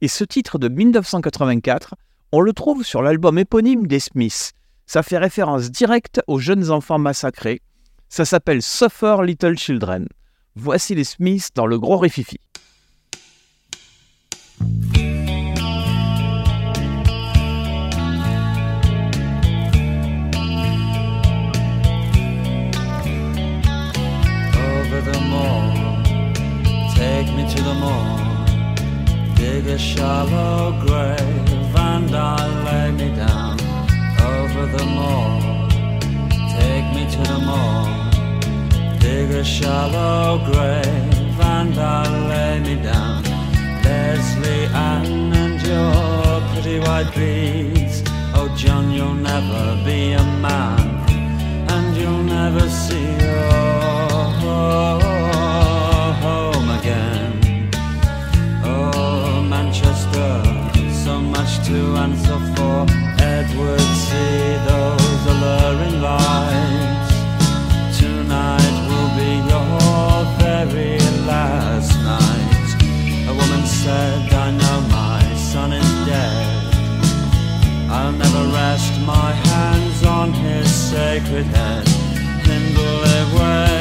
Et 0.00 0.08
ce 0.08 0.24
titre 0.24 0.58
de 0.58 0.68
1984, 0.68 1.94
on 2.32 2.40
le 2.40 2.52
trouve 2.52 2.84
sur 2.84 3.02
l'album 3.02 3.38
éponyme 3.38 3.86
des 3.86 4.00
Smiths. 4.00 4.52
Ça 4.84 5.04
fait 5.04 5.18
référence 5.18 5.70
directe 5.70 6.22
aux 6.26 6.40
jeunes 6.40 6.72
enfants 6.72 6.98
massacrés. 6.98 7.62
Ça 8.08 8.24
s'appelle 8.24 8.62
Suffer 8.62 9.18
Little 9.22 9.56
Children. 9.56 10.08
Voici 10.56 10.96
les 10.96 11.04
Smiths 11.04 11.50
dans 11.54 11.66
le 11.66 11.78
gros 11.78 11.98
rififi. 11.98 12.38
Over 14.60 14.70
the 25.00 25.20
moor, 25.20 25.72
take 26.96 27.32
me 27.36 27.46
to 27.48 27.62
the 27.62 27.74
moor, 27.74 28.18
dig 29.36 29.68
a 29.68 29.78
shallow 29.78 30.72
grave 30.84 31.76
and 31.76 32.16
I'll 32.16 32.64
lay 32.64 32.90
me 32.90 33.14
down. 33.14 33.60
Over 34.20 34.66
the 34.66 34.84
moor, 34.84 35.40
take 36.58 36.92
me 36.96 37.06
to 37.14 37.22
the 37.32 37.38
moor, 37.48 37.86
dig 38.98 39.30
a 39.30 39.44
shallow 39.44 40.38
grave 40.50 41.40
and 41.40 41.78
I'll 41.78 42.26
lay 42.28 42.58
me 42.60 42.74
down. 42.82 43.27
Leslie 43.88 44.66
Ann 44.74 45.32
and 45.32 45.58
your 45.62 46.40
pretty 46.52 46.78
white 46.78 47.10
beads. 47.16 48.02
Oh, 48.34 48.48
John, 48.54 48.90
you'll 48.90 49.14
never 49.14 49.64
be 49.82 50.12
a 50.12 50.24
man 50.46 50.78
and 51.74 51.96
you'll 51.96 52.24
never 52.38 52.68
see 52.68 53.08
your 53.24 53.48
home 56.24 56.68
again. 56.78 57.70
Oh, 58.62 59.42
Manchester, 59.54 60.32
so 61.04 61.14
much 61.20 61.52
to 61.68 61.78
answer 62.04 62.38
for. 62.54 62.78
Edward, 63.36 63.86
see 64.04 64.42
those 64.68 65.22
alluring 65.32 66.02
lights. 66.02 66.57
Said, 73.84 74.32
I 74.32 74.50
know 74.50 74.80
my 74.90 75.22
son 75.36 75.72
is 75.72 75.90
dead. 76.06 76.74
I'll 77.88 78.12
never 78.12 78.44
rest 78.52 78.92
my 79.06 79.30
hands 79.50 80.04
on 80.04 80.32
his 80.32 80.68
sacred 80.68 81.46
head. 81.46 81.86
Hindley 82.46 82.88
wakes 83.34 83.68
and 83.68 83.77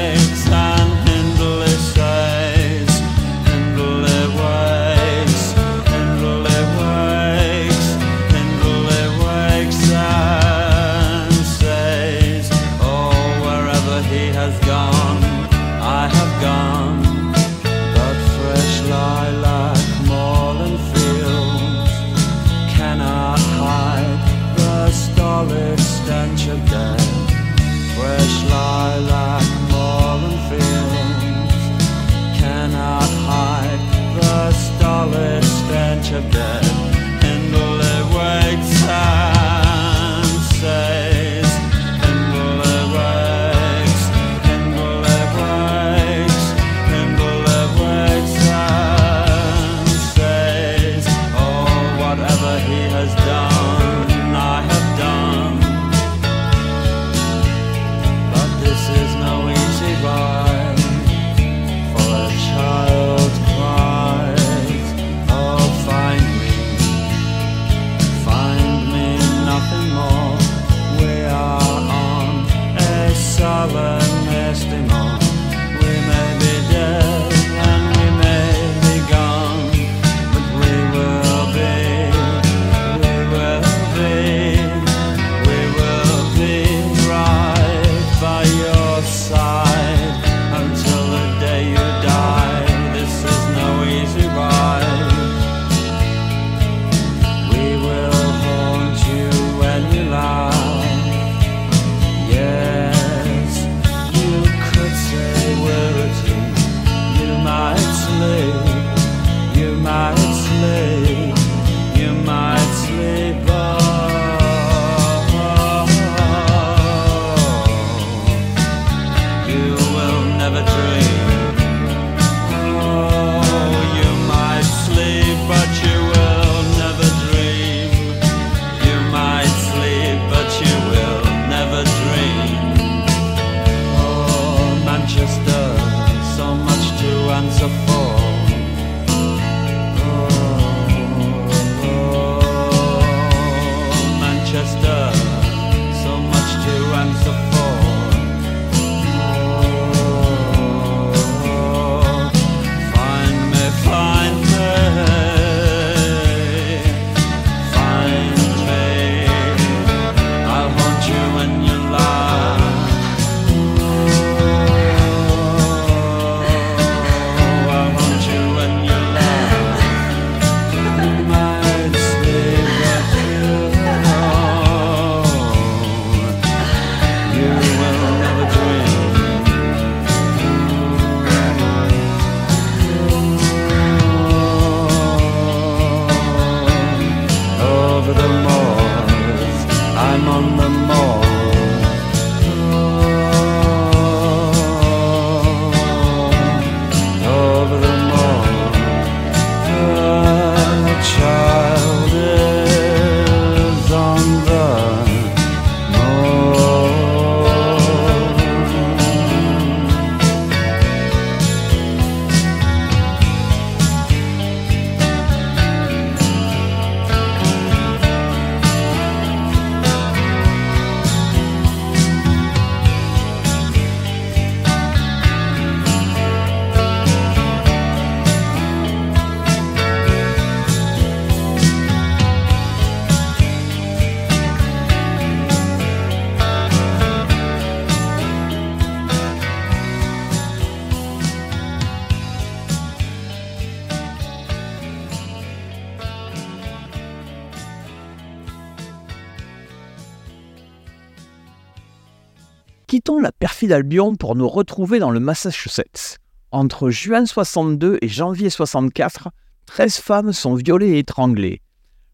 Quittons 253.67 253.75
la 253.75 253.79
perfide 253.79 253.85
Albion 253.85 254.15
pour 254.15 254.35
nous 254.37 254.47
retrouver 254.47 254.99
dans 254.99 255.11
le 255.11 255.19
Massachusetts. 255.19 256.19
Entre 256.51 256.89
juin 256.89 257.25
62 257.25 257.97
et 258.01 258.07
janvier 258.07 258.49
64, 258.49 259.27
13 259.65 259.97
femmes 259.97 260.31
sont 260.31 260.55
violées 260.55 260.91
et 260.91 260.99
étranglées. 260.99 261.61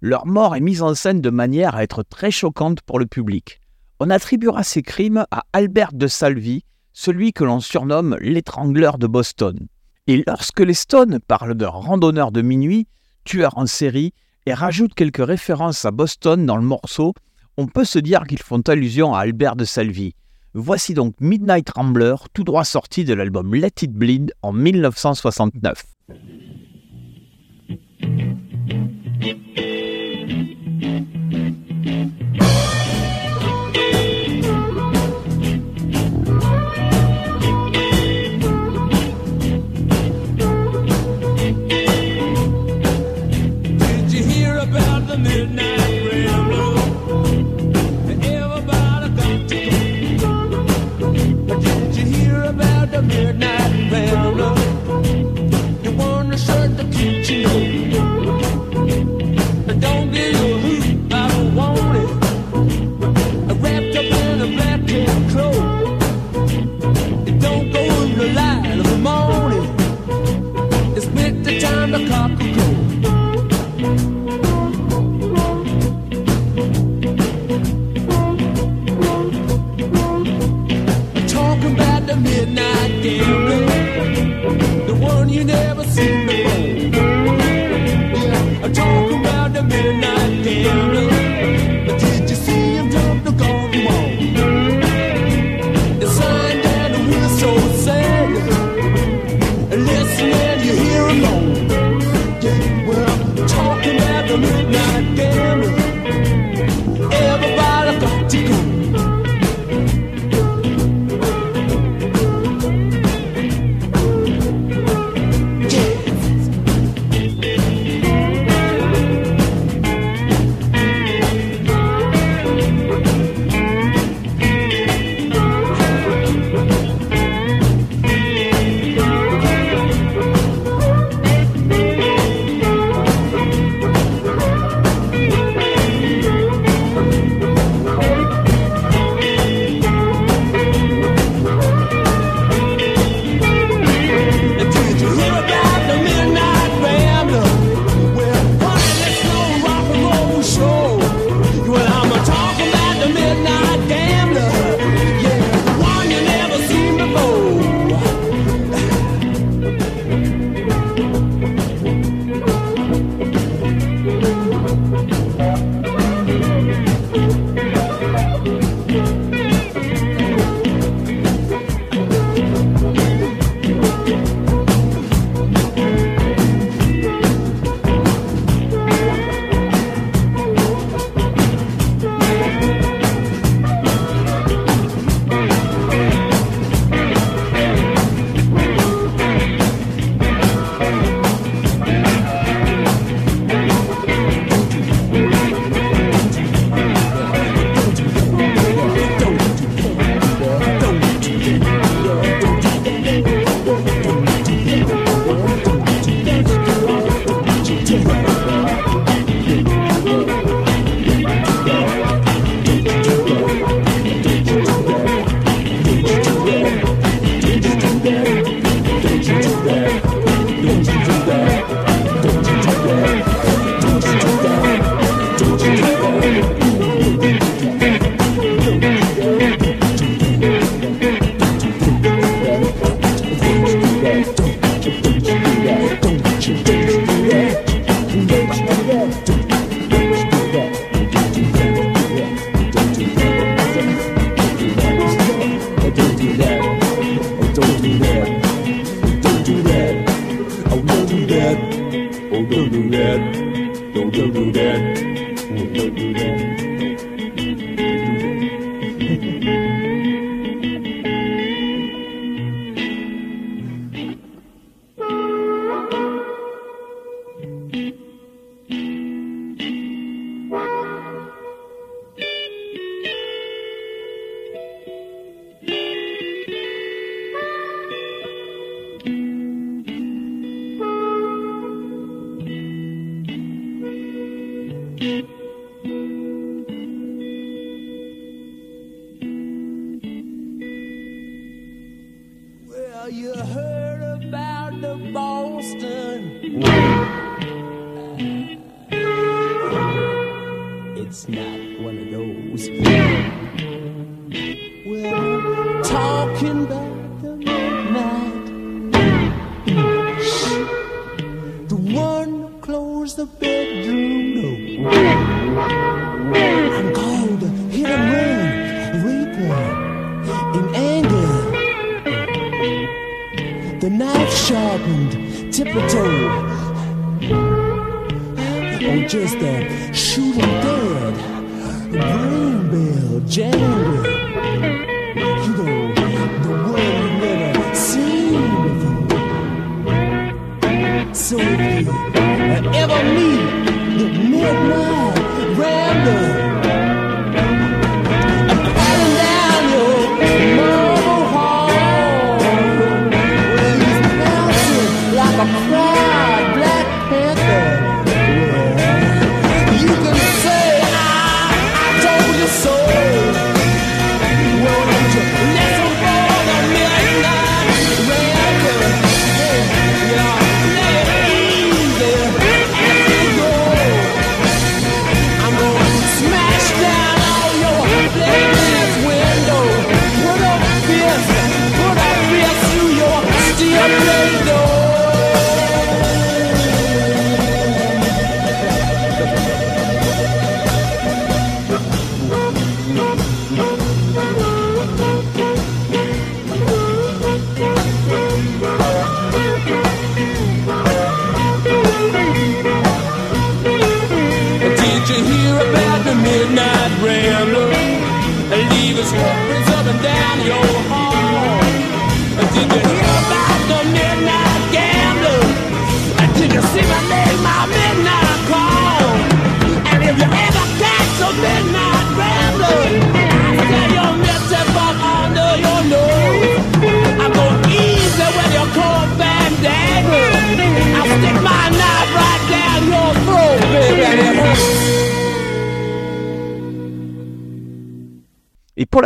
Leur 0.01 0.25
mort 0.25 0.55
est 0.55 0.61
mise 0.61 0.81
en 0.81 0.95
scène 0.95 1.21
de 1.21 1.29
manière 1.29 1.75
à 1.75 1.83
être 1.83 2.01
très 2.01 2.31
choquante 2.31 2.81
pour 2.81 2.97
le 2.97 3.05
public. 3.05 3.59
On 3.99 4.09
attribuera 4.09 4.63
ces 4.63 4.81
crimes 4.81 5.27
à 5.29 5.43
Albert 5.53 5.93
de 5.93 6.07
Salvi, 6.07 6.63
celui 6.91 7.33
que 7.33 7.43
l'on 7.43 7.59
surnomme 7.59 8.17
l'étrangleur 8.19 8.97
de 8.97 9.05
Boston. 9.05 9.67
Et 10.07 10.23
lorsque 10.25 10.61
les 10.61 10.73
Stones 10.73 11.19
parlent 11.19 11.55
d'un 11.55 11.69
randonneur 11.69 12.31
de 12.31 12.41
minuit, 12.41 12.87
tueur 13.25 13.59
en 13.59 13.67
série, 13.67 14.13
et 14.47 14.55
rajoutent 14.55 14.95
quelques 14.95 15.25
références 15.25 15.85
à 15.85 15.91
Boston 15.91 16.47
dans 16.47 16.57
le 16.57 16.65
morceau, 16.65 17.13
on 17.57 17.67
peut 17.67 17.85
se 17.85 17.99
dire 17.99 18.23
qu'ils 18.23 18.41
font 18.41 18.61
allusion 18.61 19.13
à 19.13 19.19
Albert 19.19 19.55
de 19.55 19.65
Salvi. 19.65 20.15
Voici 20.55 20.93
donc 20.93 21.15
Midnight 21.19 21.71
Rambler, 21.71 22.13
tout 22.31 22.43
droit 22.43 22.63
sorti 22.63 23.05
de 23.05 23.15
l'album 23.15 23.55
Let 23.55 23.71
It 23.81 23.91
Bleed 23.91 24.33
en 24.43 24.53
1969. 24.53 25.83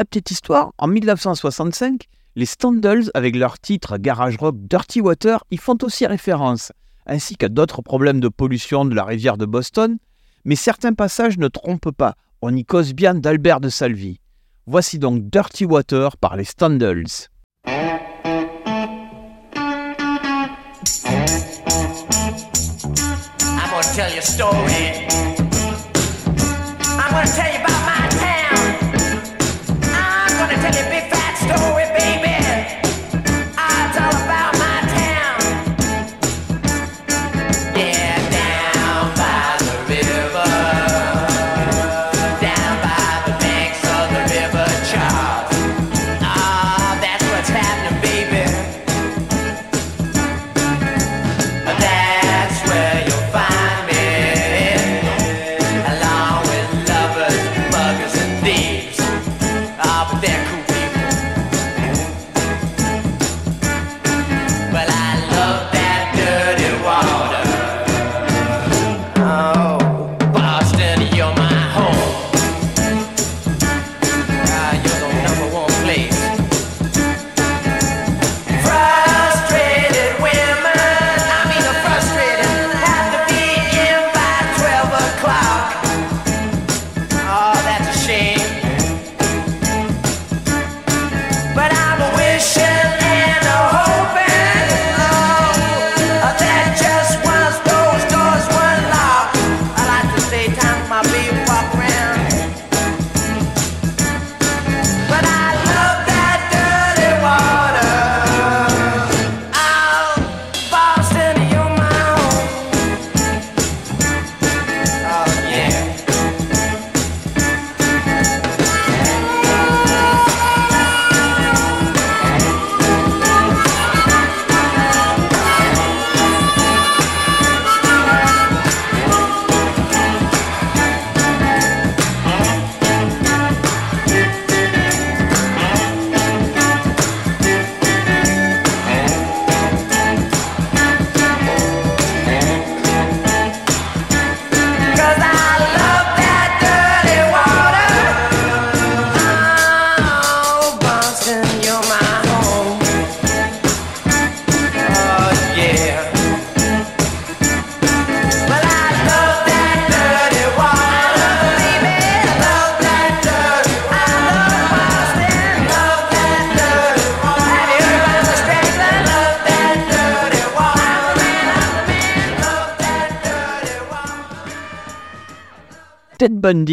petite 0.07 0.31
histoire, 0.31 0.71
en 0.77 0.87
1965, 0.87 2.05
les 2.35 2.45
Standals, 2.45 3.11
avec 3.13 3.35
leur 3.35 3.59
titre 3.59 3.97
garage 3.97 4.37
rock 4.37 4.55
Dirty 4.57 5.01
Water, 5.01 5.43
y 5.51 5.57
font 5.57 5.77
aussi 5.83 6.05
référence, 6.05 6.71
ainsi 7.05 7.35
qu'à 7.35 7.49
d'autres 7.49 7.81
problèmes 7.81 8.19
de 8.19 8.29
pollution 8.29 8.85
de 8.85 8.95
la 8.95 9.03
rivière 9.03 9.37
de 9.37 9.45
Boston, 9.45 9.97
mais 10.45 10.55
certains 10.55 10.93
passages 10.93 11.37
ne 11.37 11.47
trompent 11.47 11.91
pas, 11.91 12.15
on 12.41 12.55
y 12.55 12.63
cause 12.63 12.93
bien 12.93 13.15
d'Albert 13.15 13.59
de 13.59 13.69
Salvi. 13.69 14.19
Voici 14.65 14.99
donc 14.99 15.29
Dirty 15.29 15.65
Water 15.65 16.17
par 16.17 16.35
les 16.35 16.45
Standals. 16.45 17.29
I'm 23.79 23.83
tell 23.95 24.11
you 24.11 24.19
a 24.19 24.21
story. 24.21 25.16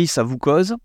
Ça 0.07 0.23
vous 0.23 0.39
cause? 0.39 0.77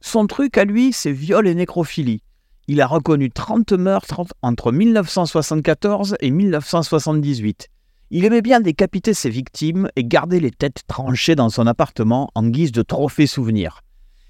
Son 0.00 0.26
truc 0.26 0.58
à 0.58 0.64
lui, 0.64 0.92
c'est 0.92 1.12
viol 1.12 1.48
et 1.48 1.54
nécrophilie. 1.54 2.22
Il 2.68 2.80
a 2.80 2.86
reconnu 2.86 3.30
30 3.30 3.72
meurtres 3.72 4.22
entre 4.42 4.72
1974 4.72 6.16
et 6.20 6.30
1978. 6.30 7.68
Il 8.10 8.24
aimait 8.24 8.42
bien 8.42 8.60
décapiter 8.60 9.14
ses 9.14 9.30
victimes 9.30 9.88
et 9.96 10.04
garder 10.04 10.40
les 10.40 10.50
têtes 10.50 10.82
tranchées 10.86 11.34
dans 11.34 11.50
son 11.50 11.66
appartement 11.66 12.30
en 12.34 12.46
guise 12.46 12.72
de 12.72 12.82
trophée 12.82 13.26
souvenir. 13.26 13.82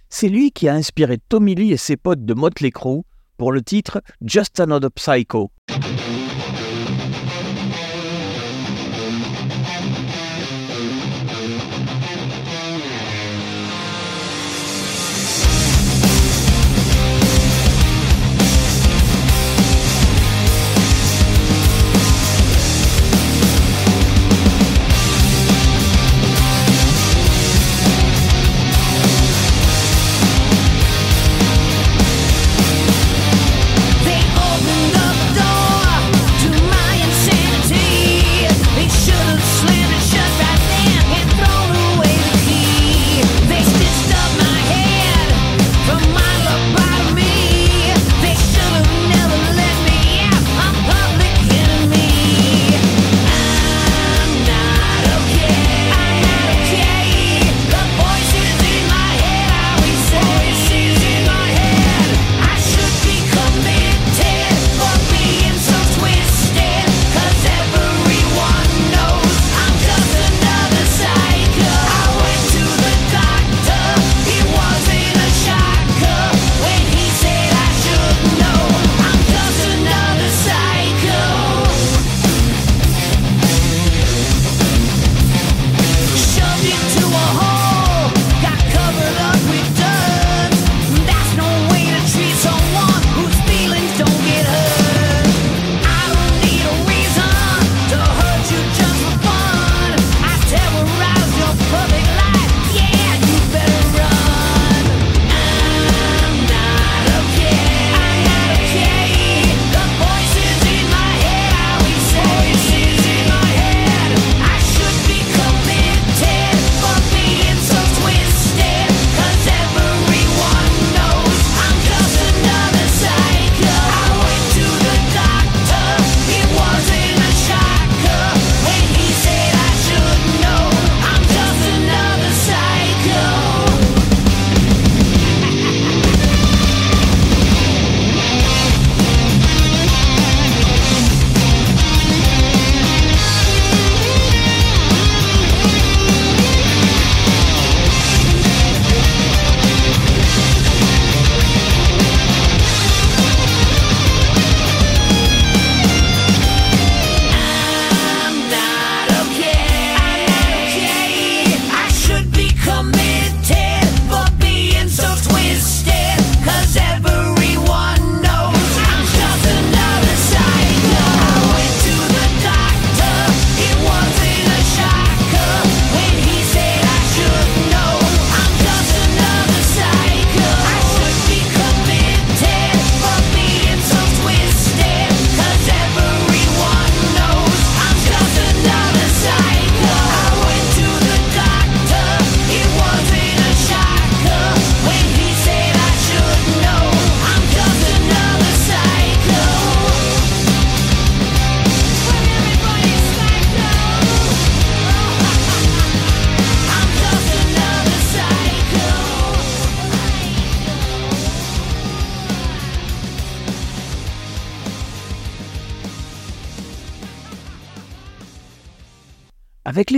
C'est 0.08 0.28
lui 0.28 0.50
qui 0.50 0.68
a 0.68 0.74
inspiré 0.74 1.18
Tommy 1.28 1.54
Lee 1.54 1.72
et 1.72 1.76
ses 1.76 1.96
potes 1.96 2.24
de 2.24 2.34
Motley 2.34 2.70
Crue 2.70 3.02
pour 3.36 3.52
le 3.52 3.62
titre 3.62 4.00
Just 4.22 4.60
Another 4.60 4.90
Psycho. 4.92 5.50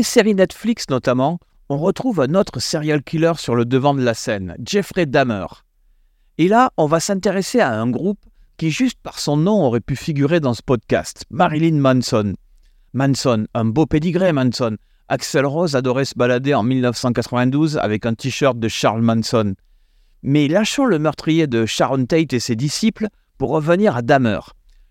Séries 0.03 0.35
Netflix 0.35 0.87
notamment, 0.91 1.39
on 1.69 1.79
retrouve 1.79 2.21
un 2.21 2.35
autre 2.35 2.61
serial 2.61 3.03
killer 3.03 3.35
sur 3.37 3.55
le 3.55 3.65
devant 3.65 3.95
de 3.95 4.03
la 4.03 4.15
scène, 4.15 4.57
Jeffrey 4.65 5.07
Dahmer. 5.07 5.47
Et 6.39 6.49
là, 6.49 6.71
on 6.77 6.87
va 6.87 7.01
s'intéresser 7.01 7.61
à 7.61 7.73
un 7.73 7.91
groupe 7.91 8.21
qui, 8.57 8.71
juste 8.71 8.99
par 9.03 9.19
son 9.19 9.37
nom, 9.37 9.65
aurait 9.65 9.81
pu 9.81 9.97
figurer 9.97 10.41
dans 10.41 10.55
ce 10.55 10.63
podcast, 10.63 11.25
Marilyn 11.31 11.79
Manson. 11.79 12.35
Manson, 12.95 13.47
un 13.55 13.65
beau 13.65 13.87
pédigré 13.87 14.33
Manson. 14.33 14.77
Axel 15.09 15.47
Rose 15.47 15.77
adorait 15.77 16.05
se 16.05 16.15
balader 16.17 16.55
en 16.55 16.63
1992 16.63 17.79
avec 17.79 18.07
un 18.07 18.15
t-shirt 18.15 18.59
de 18.59 18.69
Charles 18.69 19.03
Manson. 19.03 19.55
Mais 20.23 20.49
lâchons 20.49 20.87
le 20.87 20.99
meurtrier 20.99 21.47
de 21.47 21.67
Sharon 21.67 22.07
Tate 22.07 22.33
et 22.33 22.41
ses 22.41 22.57
disciples 22.57 23.09
pour 23.37 23.51
revenir 23.51 23.97
à 23.97 24.03
Dahmer. 24.03 24.41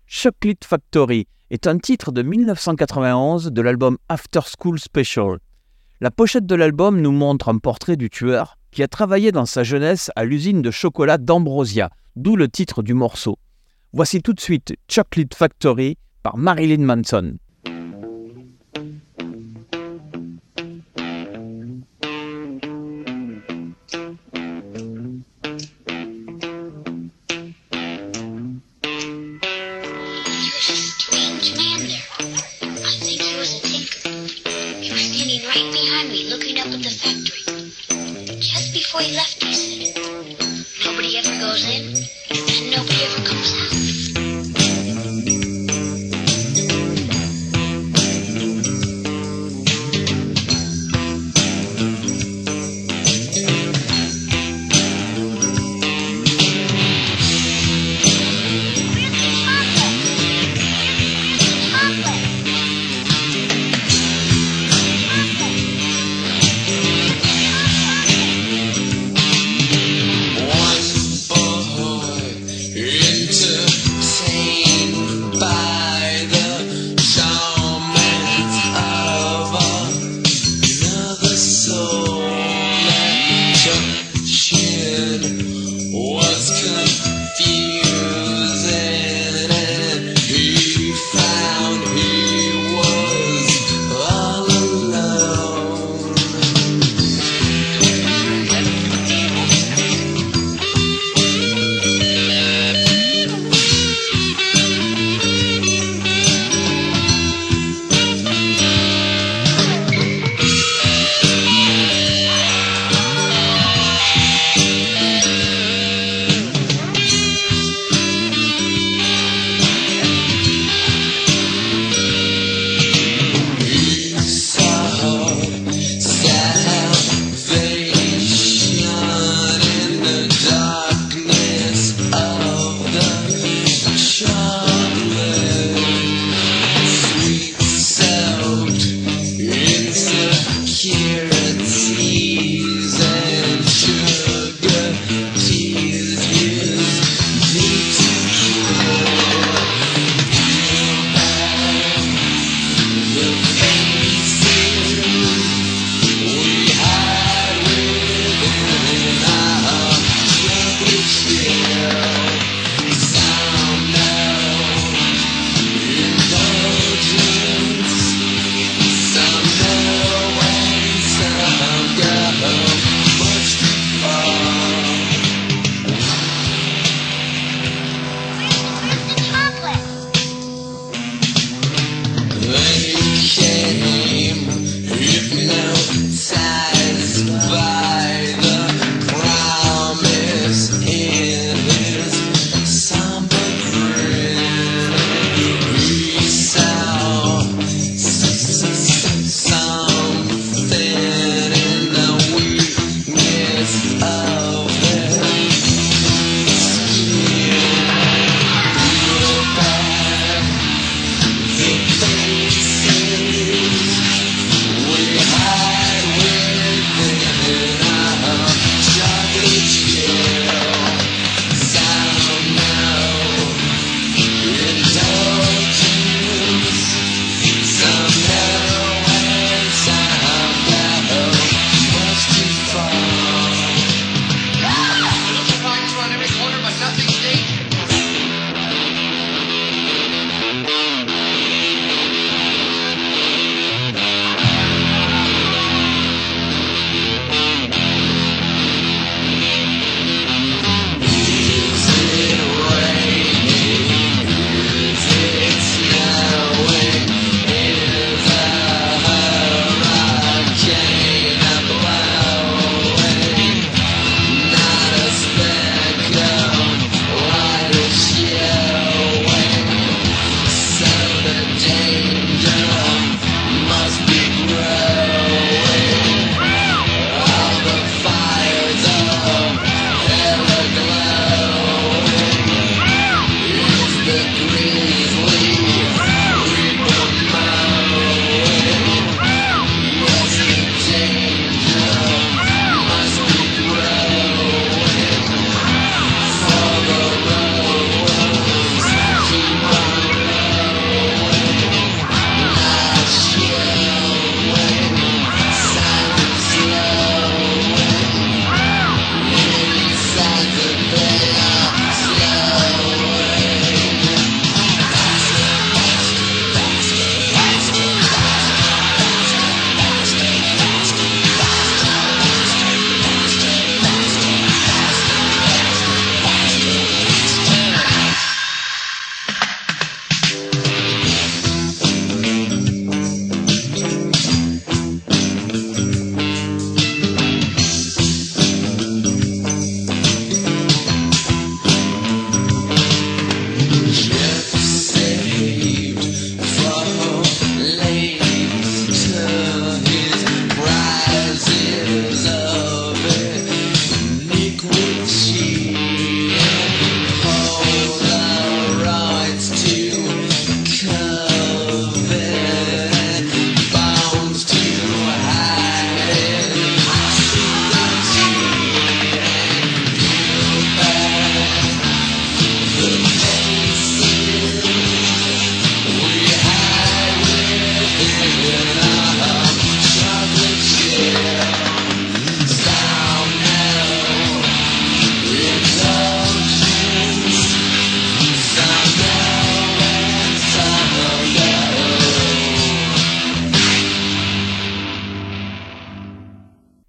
Chocolate 0.06 0.64
Factory 0.64 1.26
est 1.50 1.66
un 1.66 1.78
titre 1.78 2.12
de 2.12 2.22
1991 2.22 3.46
de 3.52 3.62
l'album 3.62 3.96
After 4.08 4.40
School 4.58 4.78
Special. 4.78 5.38
La 6.00 6.10
pochette 6.10 6.46
de 6.46 6.54
l'album 6.54 7.00
nous 7.00 7.12
montre 7.12 7.48
un 7.48 7.58
portrait 7.58 7.96
du 7.96 8.10
tueur 8.10 8.56
qui 8.70 8.82
a 8.82 8.88
travaillé 8.88 9.32
dans 9.32 9.46
sa 9.46 9.64
jeunesse 9.64 10.10
à 10.14 10.24
l'usine 10.24 10.62
de 10.62 10.70
chocolat 10.70 11.18
d'Ambrosia, 11.18 11.90
d'où 12.16 12.36
le 12.36 12.48
titre 12.48 12.82
du 12.82 12.94
morceau. 12.94 13.38
Voici 13.92 14.20
tout 14.20 14.34
de 14.34 14.40
suite 14.40 14.74
Chocolate 14.88 15.34
Factory 15.34 15.96
par 16.22 16.36
Marilyn 16.36 16.84
Manson. 16.84 17.38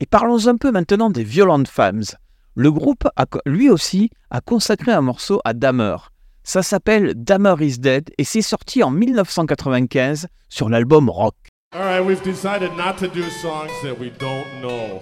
Parlons 0.10 0.48
un 0.48 0.58
peu 0.58 0.72
maintenant 0.72 1.10
des 1.10 1.24
Violent 1.24 1.64
Femmes. 1.66 2.04
Le 2.56 2.72
groupe, 2.72 3.08
a, 3.16 3.26
lui 3.46 3.70
aussi, 3.70 4.10
a 4.30 4.42
consacré 4.42 4.92
un 4.92 5.02
morceau 5.02 5.40
à 5.46 5.54
Dahmer. 5.54 5.96
Ça 6.44 6.64
s'appelle 6.64 7.14
Dahmer 7.16 7.56
is 7.62 7.80
Dead 7.80 8.10
et 8.18 8.24
c'est 8.24 8.42
sorti 8.42 8.84
en 8.84 8.92
1995 8.92 10.28
sur 10.50 10.70
l'album 10.70 11.10
Rock. 11.10 11.36
All 11.72 11.82
right, 11.82 12.04
we've 12.04 12.24
decided 12.24 12.72
not 12.76 12.98
to 12.98 13.08
do 13.08 13.22
songs 13.42 13.72
that 13.84 14.00
we 14.00 14.12
don't 14.20 14.48
know. 14.62 15.02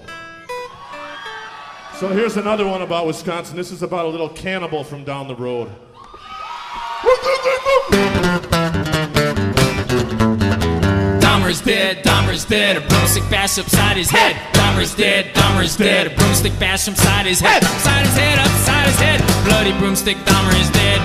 So 1.99 2.09
here's 2.09 2.35
another 2.37 2.65
one 2.65 2.81
about 2.81 3.07
Wisconsin. 3.07 3.55
This 3.55 3.71
is 3.71 3.81
about 3.81 4.05
a 4.05 4.09
little 4.09 4.29
cannibal 4.29 4.83
from 4.83 5.05
down 5.05 5.27
the 5.27 5.35
road. 5.35 5.69
Dahmer's 11.47 11.61
dead, 11.61 12.03
Dahmer's 12.03 12.43
dead. 12.43 12.75
A 12.75 12.81
broomstick 12.81 13.23
bash 13.29 13.57
upside 13.57 13.95
his 13.95 14.09
head. 14.09 14.35
Dahmer's 14.51 14.93
dead, 14.93 15.33
Dahmer's 15.33 15.77
dead. 15.77 16.07
A 16.07 16.09
broomstick 16.09 16.59
bash 16.59 16.89
upside 16.89 17.25
his 17.25 17.39
head. 17.39 17.63
Upside 17.63 18.05
his 18.05 18.17
head, 18.17 18.37
upside 18.37 18.87
his 18.87 18.99
head. 18.99 19.21
Bloody 19.45 19.71
broomstick, 19.79 20.17
Dahmer 20.25 20.59
is 20.59 20.69
dead. 20.71 20.99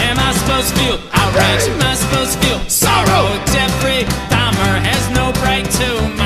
Am 0.00 0.18
I 0.18 0.32
supposed 0.32 0.70
to 0.70 0.80
feel 0.80 0.98
outrage? 1.12 1.68
Am 1.68 1.82
I 1.82 1.94
supposed 1.94 2.32
to 2.32 2.46
feel 2.46 2.58
sorrow? 2.70 3.28
Jeffrey 3.52 4.04
Dahmer 4.32 4.80
has 4.80 5.10
no 5.14 5.28
right 5.44 5.70
tomorrow. 5.72 6.19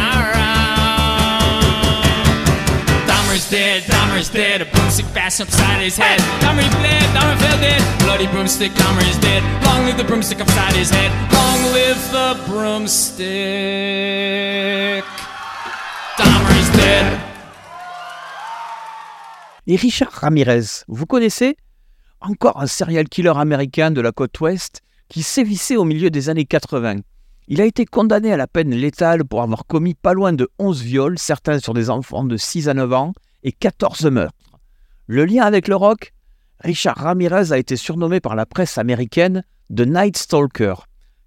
Is 9.00 9.18
dead. 9.20 9.42
Long 9.64 9.84
live 9.86 9.96
the 9.96 10.04
broomstick 10.04 10.40
upside 10.40 10.74
his 10.74 10.90
head. 10.90 11.10
Long 11.32 11.72
live 11.72 11.98
the 12.10 12.36
broomstick. 12.48 13.24
Dahmer 16.16 16.54
is 16.58 16.70
dead. 16.76 17.20
Et 19.66 19.76
Richard 19.76 20.12
Ramirez, 20.12 20.84
vous 20.88 21.06
connaissez 21.06 21.56
Encore 22.20 22.60
un 22.60 22.66
serial 22.66 23.08
killer 23.08 23.32
américain 23.36 23.90
de 23.90 24.00
la 24.00 24.12
côte 24.12 24.38
ouest 24.40 24.82
qui 25.08 25.22
sévissait 25.22 25.76
au 25.76 25.84
milieu 25.84 26.10
des 26.10 26.28
années 26.30 26.44
80. 26.46 26.96
Il 27.48 27.60
a 27.60 27.64
été 27.66 27.84
condamné 27.84 28.32
à 28.32 28.38
la 28.38 28.46
peine 28.46 28.70
létale 28.70 29.24
pour 29.24 29.42
avoir 29.42 29.66
commis 29.66 29.94
pas 29.94 30.14
loin 30.14 30.32
de 30.32 30.48
11 30.58 30.82
viols, 30.82 31.18
certains 31.18 31.58
sur 31.58 31.74
des 31.74 31.90
enfants 31.90 32.24
de 32.24 32.38
6 32.38 32.68
à 32.70 32.74
9 32.74 32.92
ans, 32.94 33.12
et 33.44 33.52
14 33.52 34.06
meurtres. 34.06 34.58
Le 35.06 35.24
lien 35.24 35.44
avec 35.44 35.68
le 35.68 35.76
rock 35.76 36.12
Richard 36.60 36.96
Ramirez 36.96 37.52
a 37.52 37.58
été 37.58 37.76
surnommé 37.76 38.20
par 38.20 38.34
la 38.34 38.46
presse 38.46 38.78
américaine 38.78 39.44
The 39.74 39.80
Night 39.80 40.16
Stalker. 40.16 40.74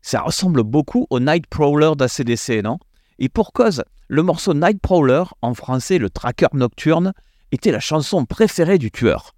Ça 0.02 0.22
ressemble 0.22 0.64
beaucoup 0.64 1.06
au 1.10 1.20
Night 1.20 1.48
Prowler 1.48 1.92
d'ACDC, 1.96 2.64
non? 2.64 2.80
Et 3.20 3.30
pour 3.30 3.54
cause, 3.54 3.84
le 4.08 4.24
morceau 4.24 4.54
Night 4.54 4.82
Prowler, 4.82 5.24
en 5.42 5.54
français 5.54 5.98
le 5.98 6.10
tracker 6.10 6.48
nocturne, 6.54 7.14
était 7.52 7.72
la 7.72 7.80
chanson 7.80 8.26
préférée 8.26 8.78
du 8.78 8.92
tueur. 8.92 9.36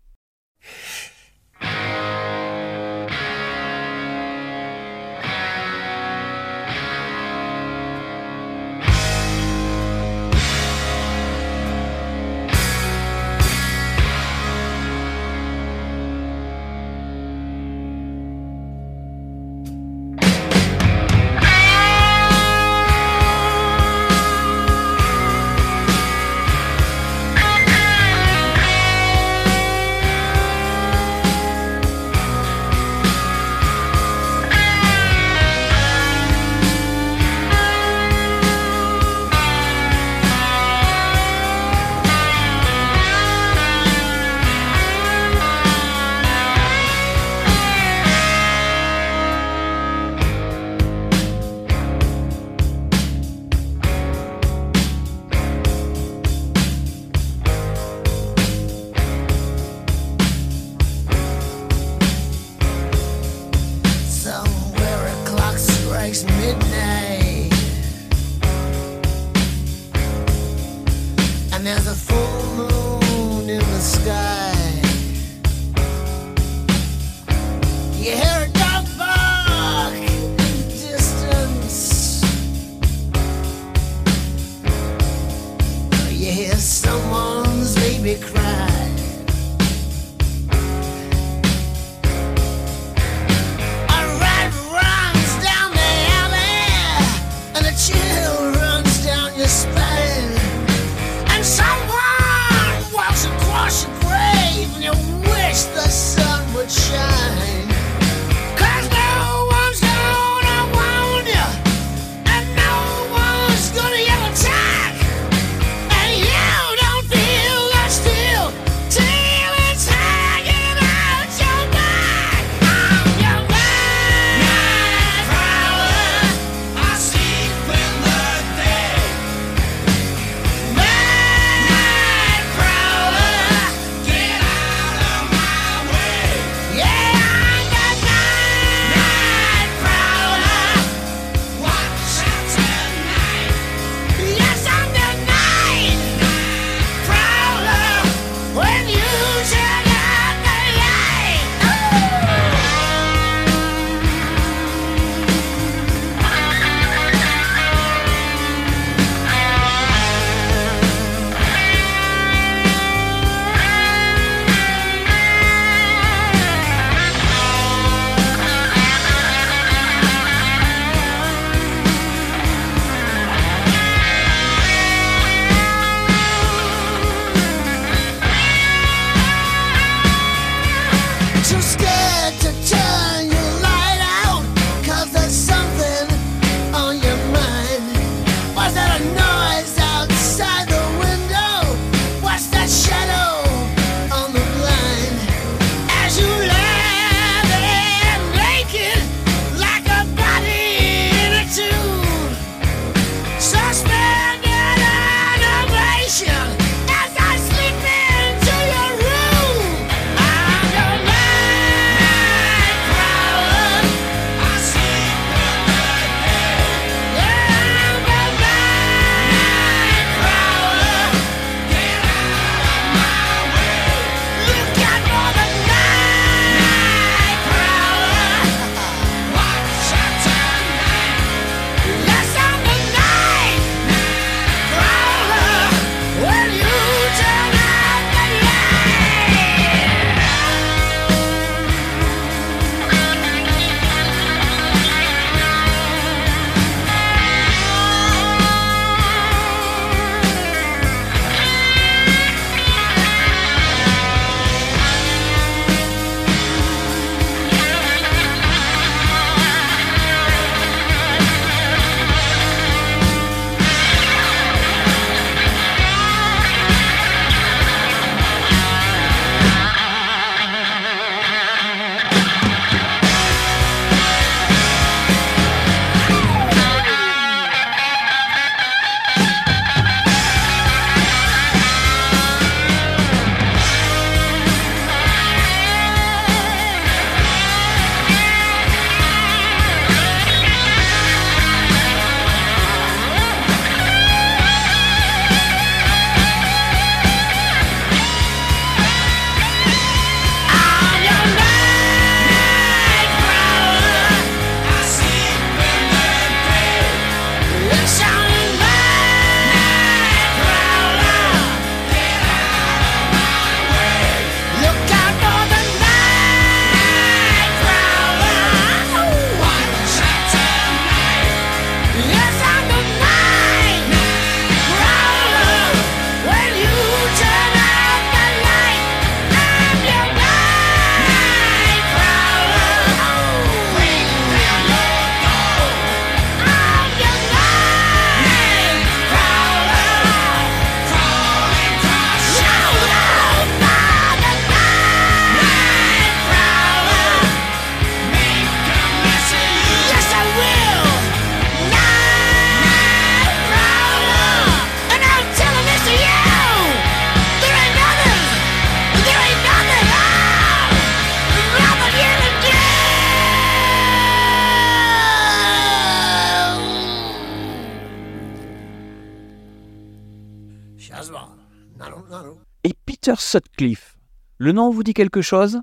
Le 374.37 374.51
nom 374.51 374.69
vous 374.69 374.83
dit 374.83 374.93
quelque 374.93 375.21
chose? 375.21 375.59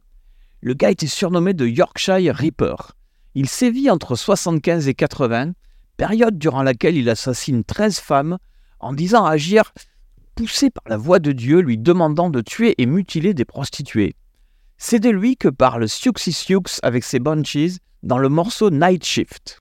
Le 0.61 0.75
gars 0.75 0.91
était 0.91 1.07
surnommé 1.07 1.55
de 1.55 1.67
Yorkshire 1.67 2.35
Reaper. 2.35 2.93
Il 3.35 3.49
sévit 3.49 3.91
entre 3.91 4.17
75 4.17 4.89
et 4.89 4.95
80, 4.95 5.53
période 5.97 6.39
durant 6.39 6.63
laquelle 6.63 6.97
il 6.97 7.09
assassine 7.09 7.65
13 7.65 7.99
femmes 7.99 8.39
en 8.81 8.93
disant 8.93 9.25
agir 9.25 9.73
poussé 10.35 10.71
par 10.71 10.85
la 10.87 10.97
voix 10.97 11.19
de 11.19 11.33
Dieu 11.33 11.61
lui 11.61 11.79
demandant 11.79 12.31
de 12.31 12.41
tuer 12.41 12.75
et 12.79 12.87
mutiler 12.87 13.35
des 13.35 13.45
prostituées. 13.45 14.15
C'est 14.79 15.01
de 15.01 15.11
lui 15.11 15.37
que 15.37 15.49
parle 15.49 15.89
Siouxsie 15.89 16.33
Sioux 16.33 16.63
avec 16.83 17.05
ses 17.05 17.19
Bunchies 17.19 17.79
dans 18.03 18.19
le 18.19 18.29
morceau 18.29 18.71
Night 18.71 19.05
Shift. 19.05 19.61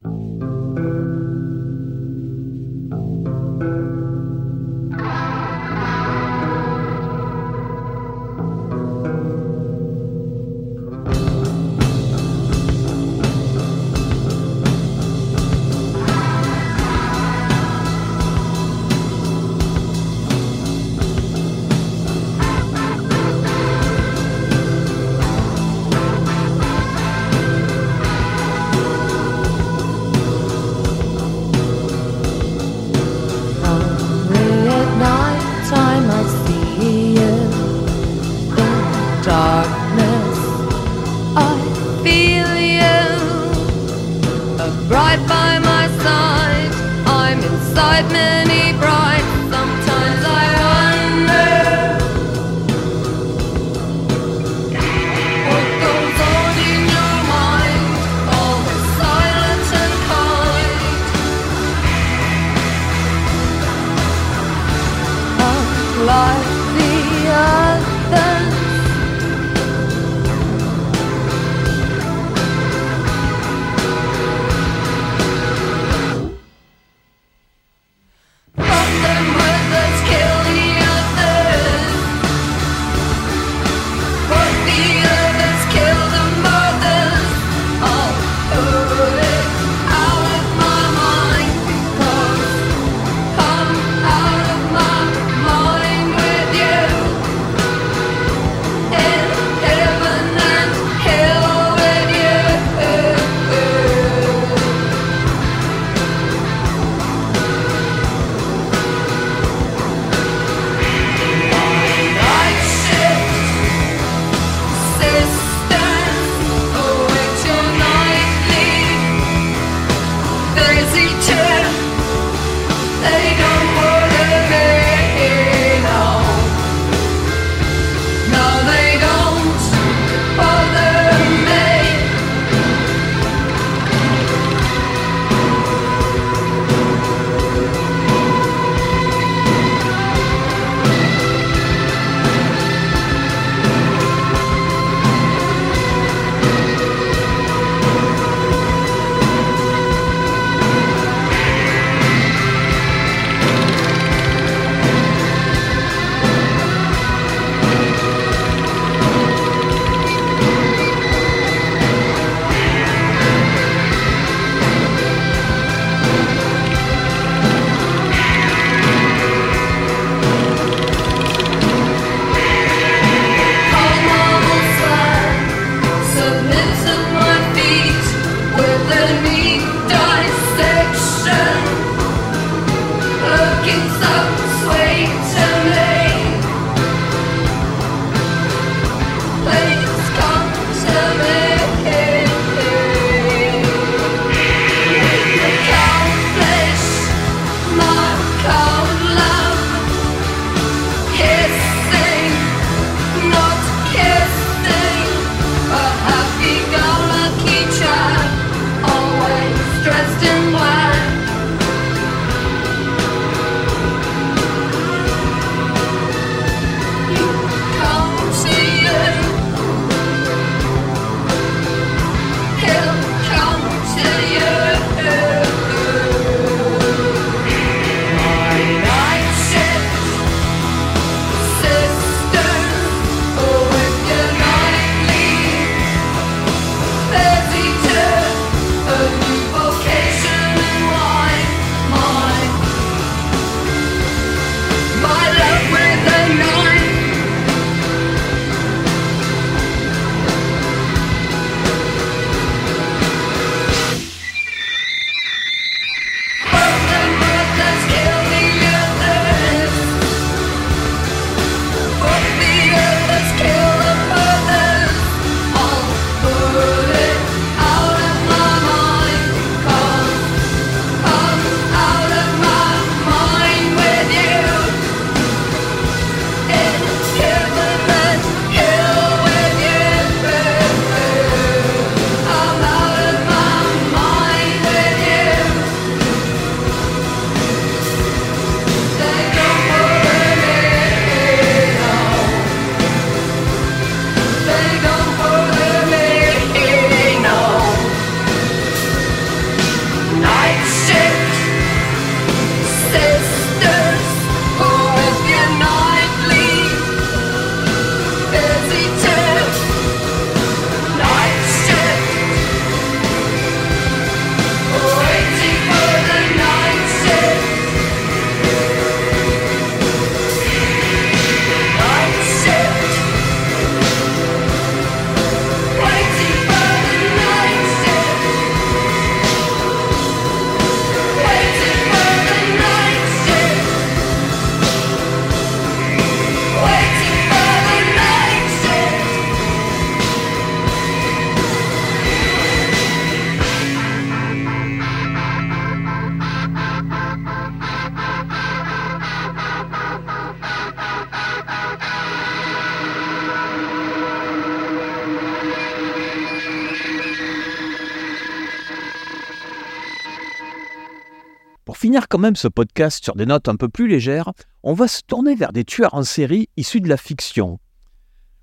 Finir 361.76 362.07
quand 362.07 362.19
même 362.19 362.35
ce 362.35 362.47
podcast 362.47 363.03
sur 363.03 363.15
des 363.15 363.26
notes 363.26 363.47
un 363.47 363.56
peu 363.56 363.69
plus 363.69 363.88
légères, 363.88 364.31
on 364.64 364.73
va 364.73 364.88
se 364.88 365.02
tourner 365.06 365.35
vers 365.35 365.52
des 365.52 365.64
tueurs 365.64 365.93
en 365.93 366.03
série 366.03 366.49
issus 366.57 366.81
de 366.81 366.89
la 366.89 366.97
fiction. 366.97 367.60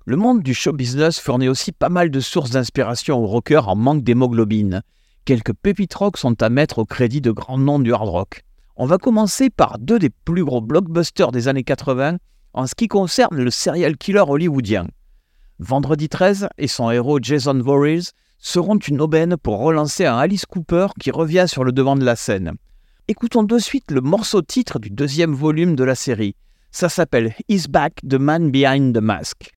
Le 0.05 0.17
monde 0.17 0.43
du 0.43 0.53
show 0.53 0.73
business 0.73 1.19
fournit 1.19 1.47
aussi 1.47 1.71
pas 1.71 1.89
mal 1.89 2.11
de 2.11 2.19
sources 2.19 2.51
d'inspiration 2.51 3.19
aux 3.19 3.27
rockers 3.27 3.69
en 3.69 3.75
manque 3.75 4.03
d'hémoglobine. 4.03 4.81
Quelques 5.25 5.53
pépites 5.53 5.93
rock 5.93 6.17
sont 6.17 6.41
à 6.43 6.49
mettre 6.49 6.79
au 6.79 6.85
crédit 6.85 7.21
de 7.21 7.31
grands 7.31 7.57
noms 7.57 7.79
du 7.79 7.93
hard 7.93 8.09
rock. 8.09 8.43
On 8.75 8.85
va 8.85 8.97
commencer 8.97 9.49
par 9.49 9.79
deux 9.79 9.99
des 9.99 10.09
plus 10.09 10.43
gros 10.43 10.61
blockbusters 10.61 11.31
des 11.31 11.47
années 11.47 11.63
80 11.63 12.17
en 12.53 12.67
ce 12.67 12.75
qui 12.75 12.87
concerne 12.87 13.37
le 13.37 13.51
serial 13.51 13.97
killer 13.97 14.23
hollywoodien. 14.27 14.87
Vendredi 15.59 16.09
13 16.09 16.49
et 16.57 16.67
son 16.67 16.91
héros 16.91 17.19
Jason 17.21 17.59
Voorhees 17.59 18.11
seront 18.39 18.77
une 18.77 18.99
aubaine 18.99 19.37
pour 19.37 19.59
relancer 19.59 20.05
un 20.05 20.17
Alice 20.17 20.45
Cooper 20.45 20.87
qui 20.99 21.11
revient 21.11 21.45
sur 21.47 21.63
le 21.63 21.71
devant 21.71 21.95
de 21.95 22.03
la 22.03 22.15
scène. 22.15 22.53
Écoutons 23.09 23.43
de 23.43 23.59
suite 23.59 23.91
le 23.91 23.99
morceau 23.99 24.41
titre 24.41 24.79
du 24.79 24.89
deuxième 24.89 25.33
volume 25.33 25.75
de 25.75 25.83
la 25.83 25.93
série. 25.93 26.37
Ça 26.71 26.87
s'appelle 26.87 27.35
He's 27.49 27.67
Back, 27.67 27.95
The 28.09 28.13
Man 28.13 28.49
Behind 28.49 28.95
the 28.95 29.01
Mask. 29.01 29.51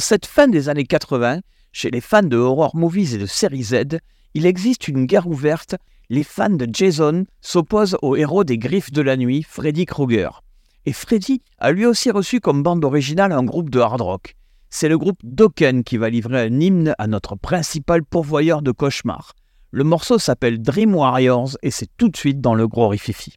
Cette 0.00 0.26
fin 0.26 0.48
des 0.48 0.68
années 0.68 0.84
80, 0.84 1.40
chez 1.72 1.90
les 1.90 2.00
fans 2.00 2.22
de 2.22 2.36
horror 2.36 2.74
movies 2.74 3.14
et 3.14 3.18
de 3.18 3.26
série 3.26 3.62
Z, 3.62 3.98
il 4.34 4.46
existe 4.46 4.88
une 4.88 5.06
guerre 5.06 5.28
ouverte. 5.28 5.76
Les 6.08 6.24
fans 6.24 6.50
de 6.50 6.68
Jason 6.72 7.26
s'opposent 7.40 7.96
au 8.02 8.16
héros 8.16 8.42
des 8.42 8.58
Griffes 8.58 8.90
de 8.90 9.02
la 9.02 9.16
Nuit, 9.16 9.44
Freddy 9.48 9.86
Krueger. 9.86 10.42
Et 10.86 10.92
Freddy 10.92 11.42
a 11.58 11.70
lui 11.70 11.86
aussi 11.86 12.10
reçu 12.10 12.40
comme 12.40 12.62
bande 12.62 12.84
originale 12.84 13.32
un 13.32 13.44
groupe 13.44 13.70
de 13.70 13.78
hard 13.78 14.00
rock. 14.00 14.34
C'est 14.70 14.88
le 14.88 14.98
groupe 14.98 15.18
Dokken 15.22 15.84
qui 15.84 15.96
va 15.96 16.10
livrer 16.10 16.40
un 16.42 16.60
hymne 16.60 16.94
à 16.98 17.06
notre 17.06 17.36
principal 17.36 18.04
pourvoyeur 18.04 18.62
de 18.62 18.72
cauchemars. 18.72 19.34
Le 19.72 19.84
morceau 19.84 20.18
s'appelle 20.18 20.60
Dream 20.60 20.94
Warriors 20.94 21.56
et 21.62 21.70
c'est 21.70 21.90
tout 21.96 22.08
de 22.08 22.16
suite 22.16 22.40
dans 22.40 22.54
le 22.54 22.66
gros 22.66 22.88
rififi. 22.88 23.36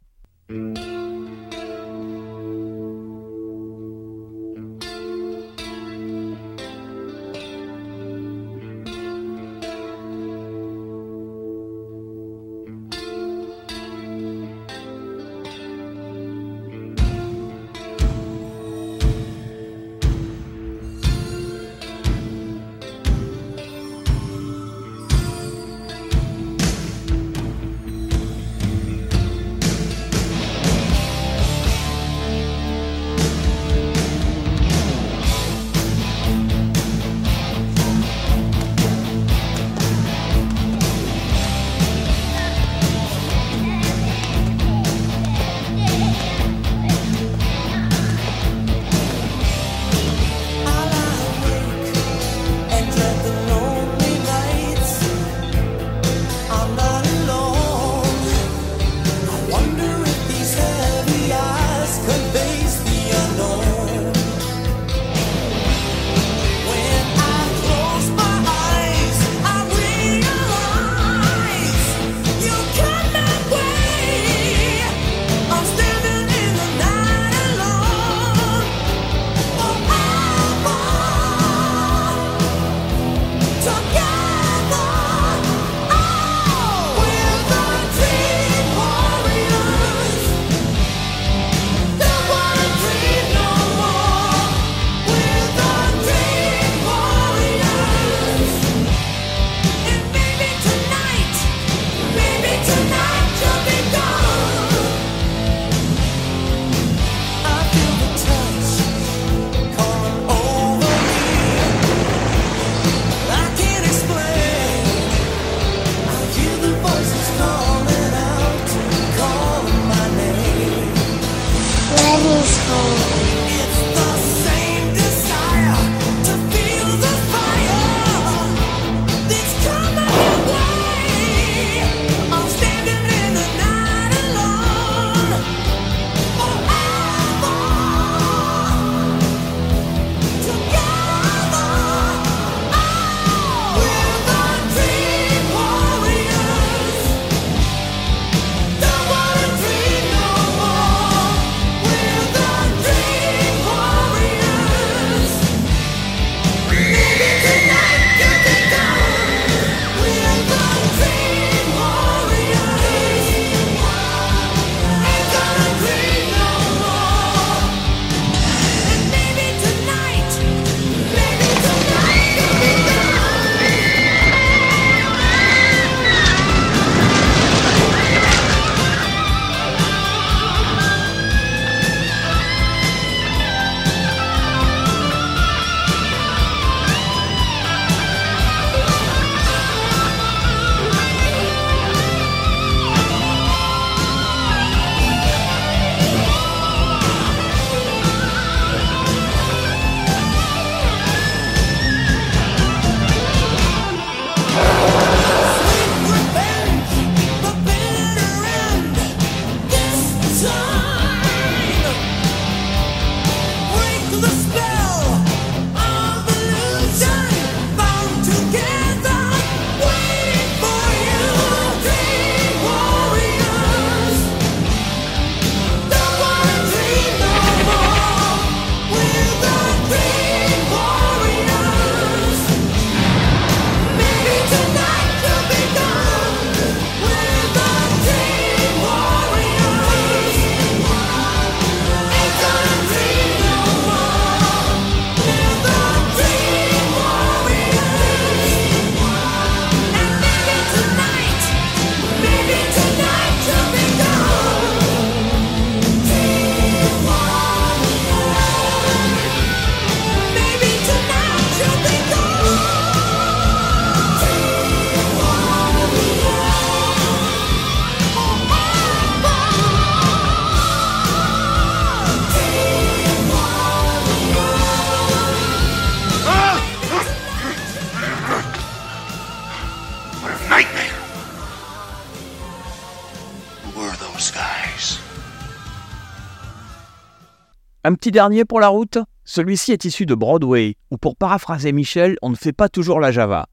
Un 287.94 287.95
petit 287.95 288.10
dernier 288.10 288.44
pour 288.44 288.60
la 288.60 288.70
route 288.70 288.98
Celui-ci 289.24 289.72
est 289.72 289.86
issu 289.86 290.07
de 290.07 290.15
Broadway, 290.15 290.78
où 290.90 290.98
pour 290.98 291.15
paraphraser 291.15 291.72
Michel, 291.72 292.18
on 292.24 292.32
ne 292.32 292.36
fait 292.36 292.52
pas 292.52 292.68
toujours 292.68 292.99
la 292.99 293.11
Java. 293.11 293.45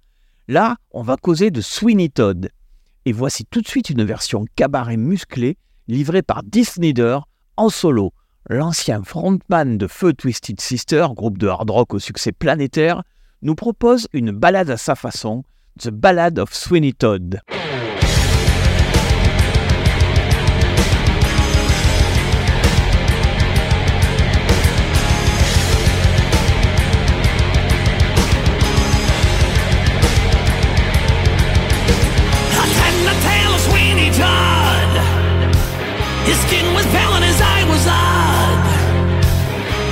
Là, 0.48 0.76
on 0.92 1.02
va 1.02 1.18
causer 1.18 1.50
de 1.50 1.60
Sweeney 1.60 2.08
Todd. 2.08 2.48
Et 3.04 3.12
voici 3.12 3.44
tout 3.44 3.60
de 3.60 3.68
suite 3.68 3.90
une 3.90 4.02
version 4.02 4.46
cabaret 4.56 4.96
musclée, 4.96 5.58
livrée 5.88 6.22
par 6.22 6.42
Dee 6.42 6.64
Snider 6.64 7.18
en 7.58 7.68
solo. 7.68 8.14
L'ancien 8.48 9.02
frontman 9.02 9.76
de 9.76 9.86
Feu 9.86 10.14
Twisted 10.14 10.58
Sister, 10.58 11.08
groupe 11.14 11.36
de 11.36 11.46
hard 11.46 11.68
rock 11.68 11.92
au 11.92 11.98
succès 11.98 12.32
planétaire, 12.32 13.02
nous 13.42 13.54
propose 13.54 14.08
une 14.14 14.30
balade 14.30 14.70
à 14.70 14.78
sa 14.78 14.94
façon, 14.94 15.44
The 15.78 15.90
Ballad 15.90 16.38
of 16.38 16.54
Sweeney 16.54 16.94
Todd. 16.94 17.42
His 36.28 36.38
skin 36.46 36.66
was 36.74 36.86
pale 36.92 37.14
and 37.16 37.24
his 37.24 37.40
eye 37.40 37.64
was 37.68 37.84
odd. 37.88 38.62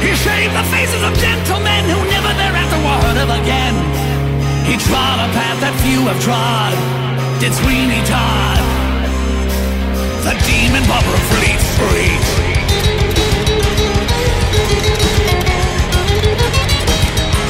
He 0.05 0.15
shaved 0.15 0.55
the 0.55 0.67
faces 0.73 1.03
of 1.03 1.13
gentlemen 1.19 1.83
who 1.89 1.99
never 2.09 2.33
thereafter 2.37 2.79
were 2.85 2.99
heard 3.05 3.19
of 3.25 3.31
again. 3.41 3.77
He 4.69 4.77
trod 4.77 5.19
a 5.25 5.29
path 5.33 5.59
that 5.65 5.75
few 5.85 6.01
have 6.09 6.21
trod. 6.21 6.75
Did 7.41 7.55
Sweeney 7.55 8.03
Todd, 8.05 8.61
the 10.27 10.35
demon 10.45 10.85
barber 10.91 11.15
of 11.15 11.25
Fleet 11.33 11.61
Street. 11.73 12.25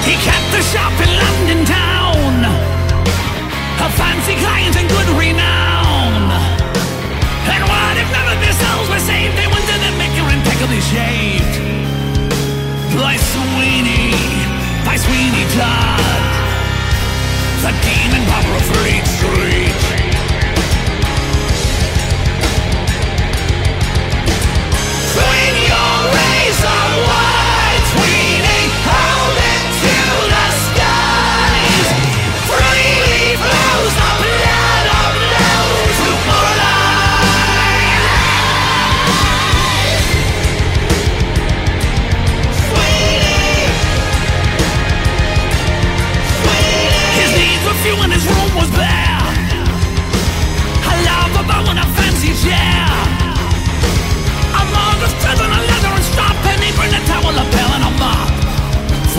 He 0.07 0.15
kept 0.23 0.51
a 0.55 0.63
shop 0.63 0.95
in 1.01 1.11
London 1.25 1.65
town 1.65 2.09
a 3.81 3.91
fancy 3.91 4.35
client 4.37 4.77
and 4.77 4.89
good 4.89 5.09
renown. 5.17 5.58
Impeccably 10.69 10.81
shaved. 10.81 11.59
By 12.97 13.17
Sweeney, 13.17 14.13
by 14.85 14.97
Sweeney 14.97 15.45
Todd, 15.55 16.01
the 17.63 17.73
demon 17.83 18.27
barber 18.29 18.57
of 18.57 18.63
Fleet 18.63 19.05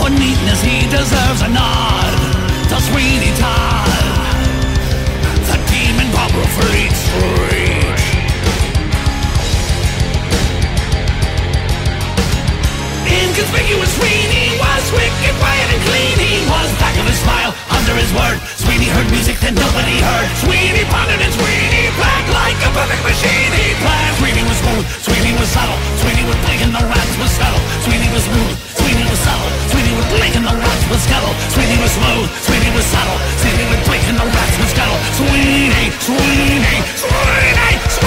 For 0.09 0.17
neatness 0.17 0.61
he 0.65 0.89
deserves 0.89 1.41
a 1.45 1.49
nod. 1.53 2.13
The 2.65 2.81
Sweeney 2.81 3.29
Todd, 3.37 4.41
the 5.45 5.57
demon 5.69 6.09
barber 6.09 6.41
of 6.41 6.49
Fleet 6.57 6.89
Street. 6.89 7.99
Inconspicuous 13.05 13.91
Sweeney 14.01 14.57
was 14.57 14.85
wicked, 14.97 15.33
quiet 15.37 15.67
and 15.77 15.81
clean. 15.85 16.17
He 16.17 16.41
was 16.49 16.69
back 16.81 16.97
of 16.97 17.05
his 17.05 17.19
smile, 17.21 17.53
under 17.69 17.93
his 17.93 18.09
word. 18.17 18.41
Sweeney 18.57 18.89
heard 18.89 19.05
music 19.13 19.37
that 19.45 19.53
nobody 19.53 20.01
heard. 20.01 20.25
Sweeney 20.41 20.89
pondered 20.89 21.21
and 21.21 21.33
Sweeney 21.37 21.85
planned 22.01 22.29
like 22.33 22.57
a 22.65 22.69
perfect 22.73 23.03
machine. 23.05 23.51
He 23.53 23.77
planned. 23.77 24.17
Sweeney 24.17 24.41
was 24.41 24.57
smooth, 24.57 24.85
Sweeney 25.05 25.33
was 25.37 25.49
subtle. 25.53 25.77
Sweeney 26.01 26.25
would 26.25 26.39
blink 26.49 26.65
and 26.65 26.73
the 26.73 26.81
rats 26.81 27.13
would 27.21 27.29
scuttle. 27.29 27.61
Sweeney 27.85 28.09
was 28.09 28.25
smooth, 28.25 28.48
scuttle. 31.29 31.51
Sweeney 31.51 31.77
was 31.81 31.91
smooth, 31.91 32.29
Sweeney 32.41 32.71
was 32.75 32.85
subtle. 32.85 33.17
Sweeney 33.37 33.65
would 33.69 33.83
blink 33.85 34.03
and 34.07 34.17
the 34.17 34.25
rats 34.25 34.57
would 34.57 34.69
scuttle. 34.69 34.97
Sweeney, 35.13 35.91
Sweeney, 35.99 36.77
Sweeney, 36.95 37.77
Sweeney, 37.89 37.98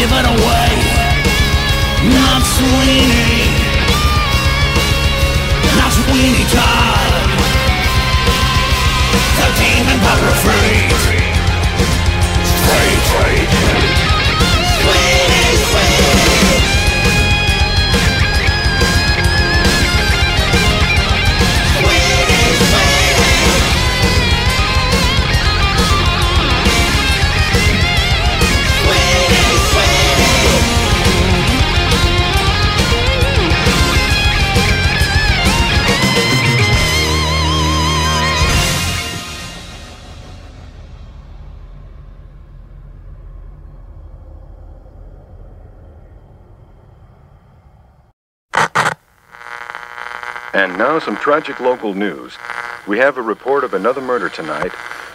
give 0.00 0.12
it 0.12 0.24
away. 0.24 0.70
Not 2.16 2.40
Sweeney. 2.40 3.52
Not 5.76 5.92
Sweeney 5.92 6.44
Todd. 6.48 7.12
The 9.36 9.48
demon 9.60 9.98
barber 10.00 10.34
free. 10.40 10.88
Free, 12.64 12.96
free. 13.10 14.19
Some 51.10 51.18
tragic 51.20 51.58
local 51.58 51.92
news. 51.92 52.36
We 52.86 52.96
have 52.98 53.16
a 53.16 53.22
report 53.22 53.64
of 53.64 53.74
another 53.74 54.00
murder 54.00 54.28
tonight. 54.28 54.70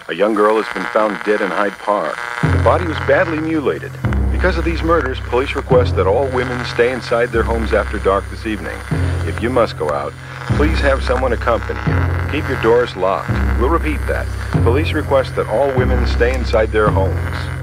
A 0.09 0.13
young 0.13 0.33
girl 0.33 0.61
has 0.61 0.73
been 0.73 0.83
found 0.91 1.17
dead 1.23 1.39
in 1.39 1.49
Hyde 1.49 1.71
Park. 1.71 2.17
The 2.41 2.61
body 2.65 2.85
was 2.85 2.97
badly 3.07 3.39
mutilated. 3.39 3.93
Because 4.29 4.57
of 4.57 4.65
these 4.65 4.83
murders, 4.83 5.21
police 5.21 5.55
request 5.55 5.95
that 5.95 6.05
all 6.05 6.27
women 6.35 6.65
stay 6.65 6.91
inside 6.91 7.27
their 7.27 7.43
homes 7.43 7.71
after 7.71 7.97
dark 7.97 8.29
this 8.29 8.45
evening. 8.45 8.77
If 9.25 9.41
you 9.41 9.49
must 9.49 9.77
go 9.77 9.89
out, 9.89 10.11
please 10.57 10.81
have 10.81 11.01
someone 11.01 11.31
accompany 11.31 11.79
you. 11.79 12.29
Keep 12.29 12.49
your 12.49 12.61
doors 12.61 12.93
locked. 12.97 13.29
We'll 13.61 13.69
repeat 13.69 14.05
that. 14.07 14.27
Police 14.63 14.91
request 14.91 15.37
that 15.37 15.47
all 15.47 15.73
women 15.77 16.05
stay 16.07 16.35
inside 16.35 16.73
their 16.73 16.89
homes. 16.89 17.54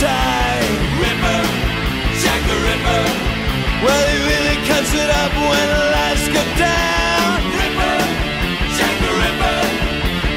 Pants. 0.00 0.80
Ripper, 1.00 1.42
Jack 2.22 2.40
the 2.48 2.58
Ripper. 2.66 3.04
Well, 3.84 4.04
he 4.08 4.18
really 4.28 4.58
cuts 4.68 4.92
it 4.92 5.10
up 5.22 5.32
when 5.32 5.66
the 5.72 5.84
lights 5.96 6.26
go 6.28 6.42
down. 6.56 7.36
Ripper, 7.56 7.96
Jack 8.76 8.96
the 9.04 9.12
Ripper. 9.22 9.60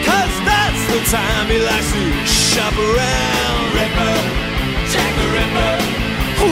Cause 0.07 0.33
that's 0.47 0.83
the 0.91 1.01
time 1.11 1.47
he 1.47 1.59
likes 1.59 1.91
to 1.91 2.03
shop 2.27 2.75
around. 2.75 3.61
Ripper, 3.75 4.15
Jack 4.91 5.11
the 5.19 5.27
Ripper. 5.37 5.73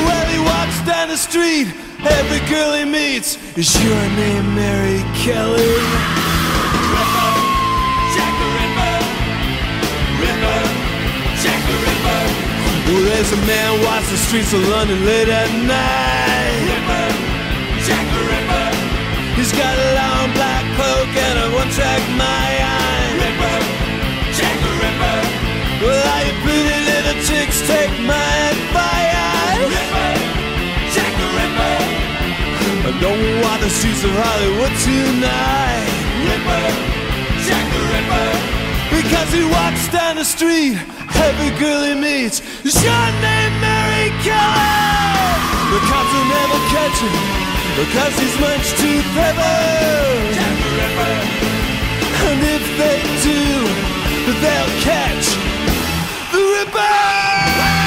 Well, 0.08 0.28
he 0.28 0.40
walks 0.40 0.80
down 0.88 1.10
the 1.10 1.18
street. 1.18 1.68
Every 2.04 2.42
girl 2.50 2.74
he 2.74 2.86
meets 2.86 3.38
is 3.58 3.72
your 3.84 4.04
name, 4.16 4.56
Mary 4.56 5.04
Kelly. 5.24 5.76
Ripper, 6.96 7.31
Well, 12.92 13.08
there's 13.08 13.32
a 13.32 13.40
man 13.48 13.80
walks 13.88 14.12
the 14.12 14.20
streets 14.20 14.52
of 14.52 14.68
London 14.68 15.06
late 15.08 15.32
at 15.32 15.48
night. 15.64 16.60
Ripper, 16.68 17.08
Jack 17.88 18.04
the 18.04 18.20
Ripper. 18.20 18.68
He's 19.40 19.56
got 19.56 19.80
a 19.80 19.90
long 19.96 20.28
black 20.36 20.68
cloak 20.76 21.08
and 21.08 21.36
a 21.40 21.48
one-track 21.56 22.04
mind. 22.20 23.16
Ripper, 23.16 23.58
Jack 24.36 24.60
the 24.60 24.72
Ripper. 24.84 25.20
Well, 25.80 26.04
all 26.04 26.24
you 26.28 26.36
pretty 26.44 26.80
little 26.84 27.16
chicks 27.24 27.64
take 27.64 27.96
my 28.04 28.32
advice. 28.52 29.72
Ripper, 29.72 30.12
Jack 30.92 31.16
the 31.16 31.30
Ripper. 31.32 31.76
I 32.60 32.94
don't 33.00 33.24
want 33.40 33.64
the 33.64 33.72
streets 33.72 34.04
of 34.04 34.12
Hollywood 34.20 34.76
tonight. 34.84 35.96
Ripper, 36.28 36.66
Jack 37.48 37.66
the 37.72 37.82
Ripper. 37.88 38.60
Because 38.92 39.32
he 39.32 39.48
walks 39.48 39.88
down 39.96 40.20
the 40.20 40.28
street, 40.28 40.76
every 41.30 41.52
girl 41.60 41.84
he 41.84 41.94
meets 41.94 42.42
is 42.66 42.76
your 42.84 43.06
name, 43.22 43.54
Mary 43.62 44.10
Kelly. 44.26 44.82
The 45.72 45.80
cops 45.90 46.12
will 46.14 46.30
never 46.38 46.60
catch 46.74 46.98
him 47.06 47.16
because 47.80 48.14
he's 48.22 48.38
much 48.40 48.66
too 48.82 49.00
clever. 49.14 49.56
And 52.28 52.40
if 52.58 52.64
they 52.82 53.00
do, 53.28 53.42
they'll 54.42 54.74
catch 54.82 55.26
the 56.32 56.42
Ripper. 56.54 57.81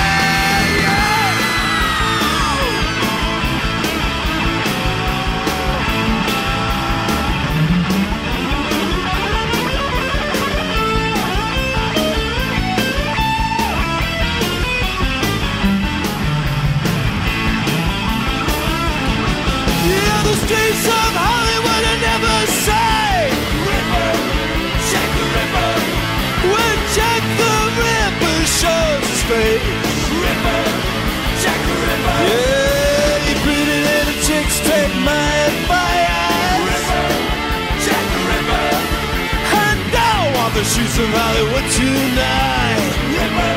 Streets 40.74 40.98
of 40.98 41.08
Hollywood 41.12 41.66
tonight. 41.70 42.82
Ripper, 43.14 43.56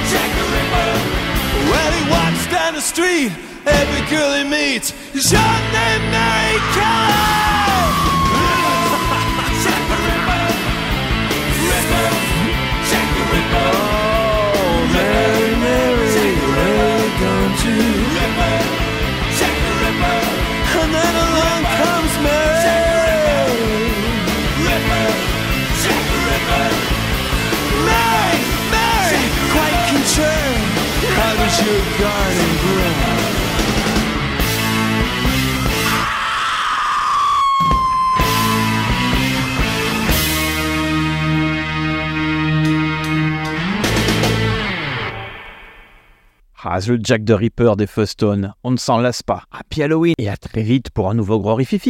his 0.00 0.10
Jack 0.10 0.30
the. 0.34 0.46
Ripper. 0.50 0.92
Well, 1.70 1.92
he 1.92 2.10
walks 2.10 2.46
down 2.50 2.74
the 2.74 2.80
street, 2.80 3.30
every 3.66 4.02
girl 4.10 4.34
he 4.34 4.44
meets 4.44 4.92
is 5.14 5.30
your 5.30 5.54
name, 5.72 6.02
Mary 6.10 6.58
Kelly. 6.74 8.09
Ah, 46.72 46.78
le 46.86 47.00
Jack 47.02 47.24
the 47.24 47.32
Ripper 47.32 47.72
des 47.76 47.86
Fustone, 47.86 48.54
on 48.62 48.70
ne 48.70 48.76
s'en 48.76 48.98
lasse 48.98 49.22
pas. 49.24 49.42
Happy 49.50 49.82
Halloween 49.82 50.14
et 50.18 50.28
à 50.28 50.36
très 50.36 50.62
vite 50.62 50.90
pour 50.90 51.10
un 51.10 51.14
nouveau 51.14 51.40
gros 51.40 51.56
rififi. 51.56 51.88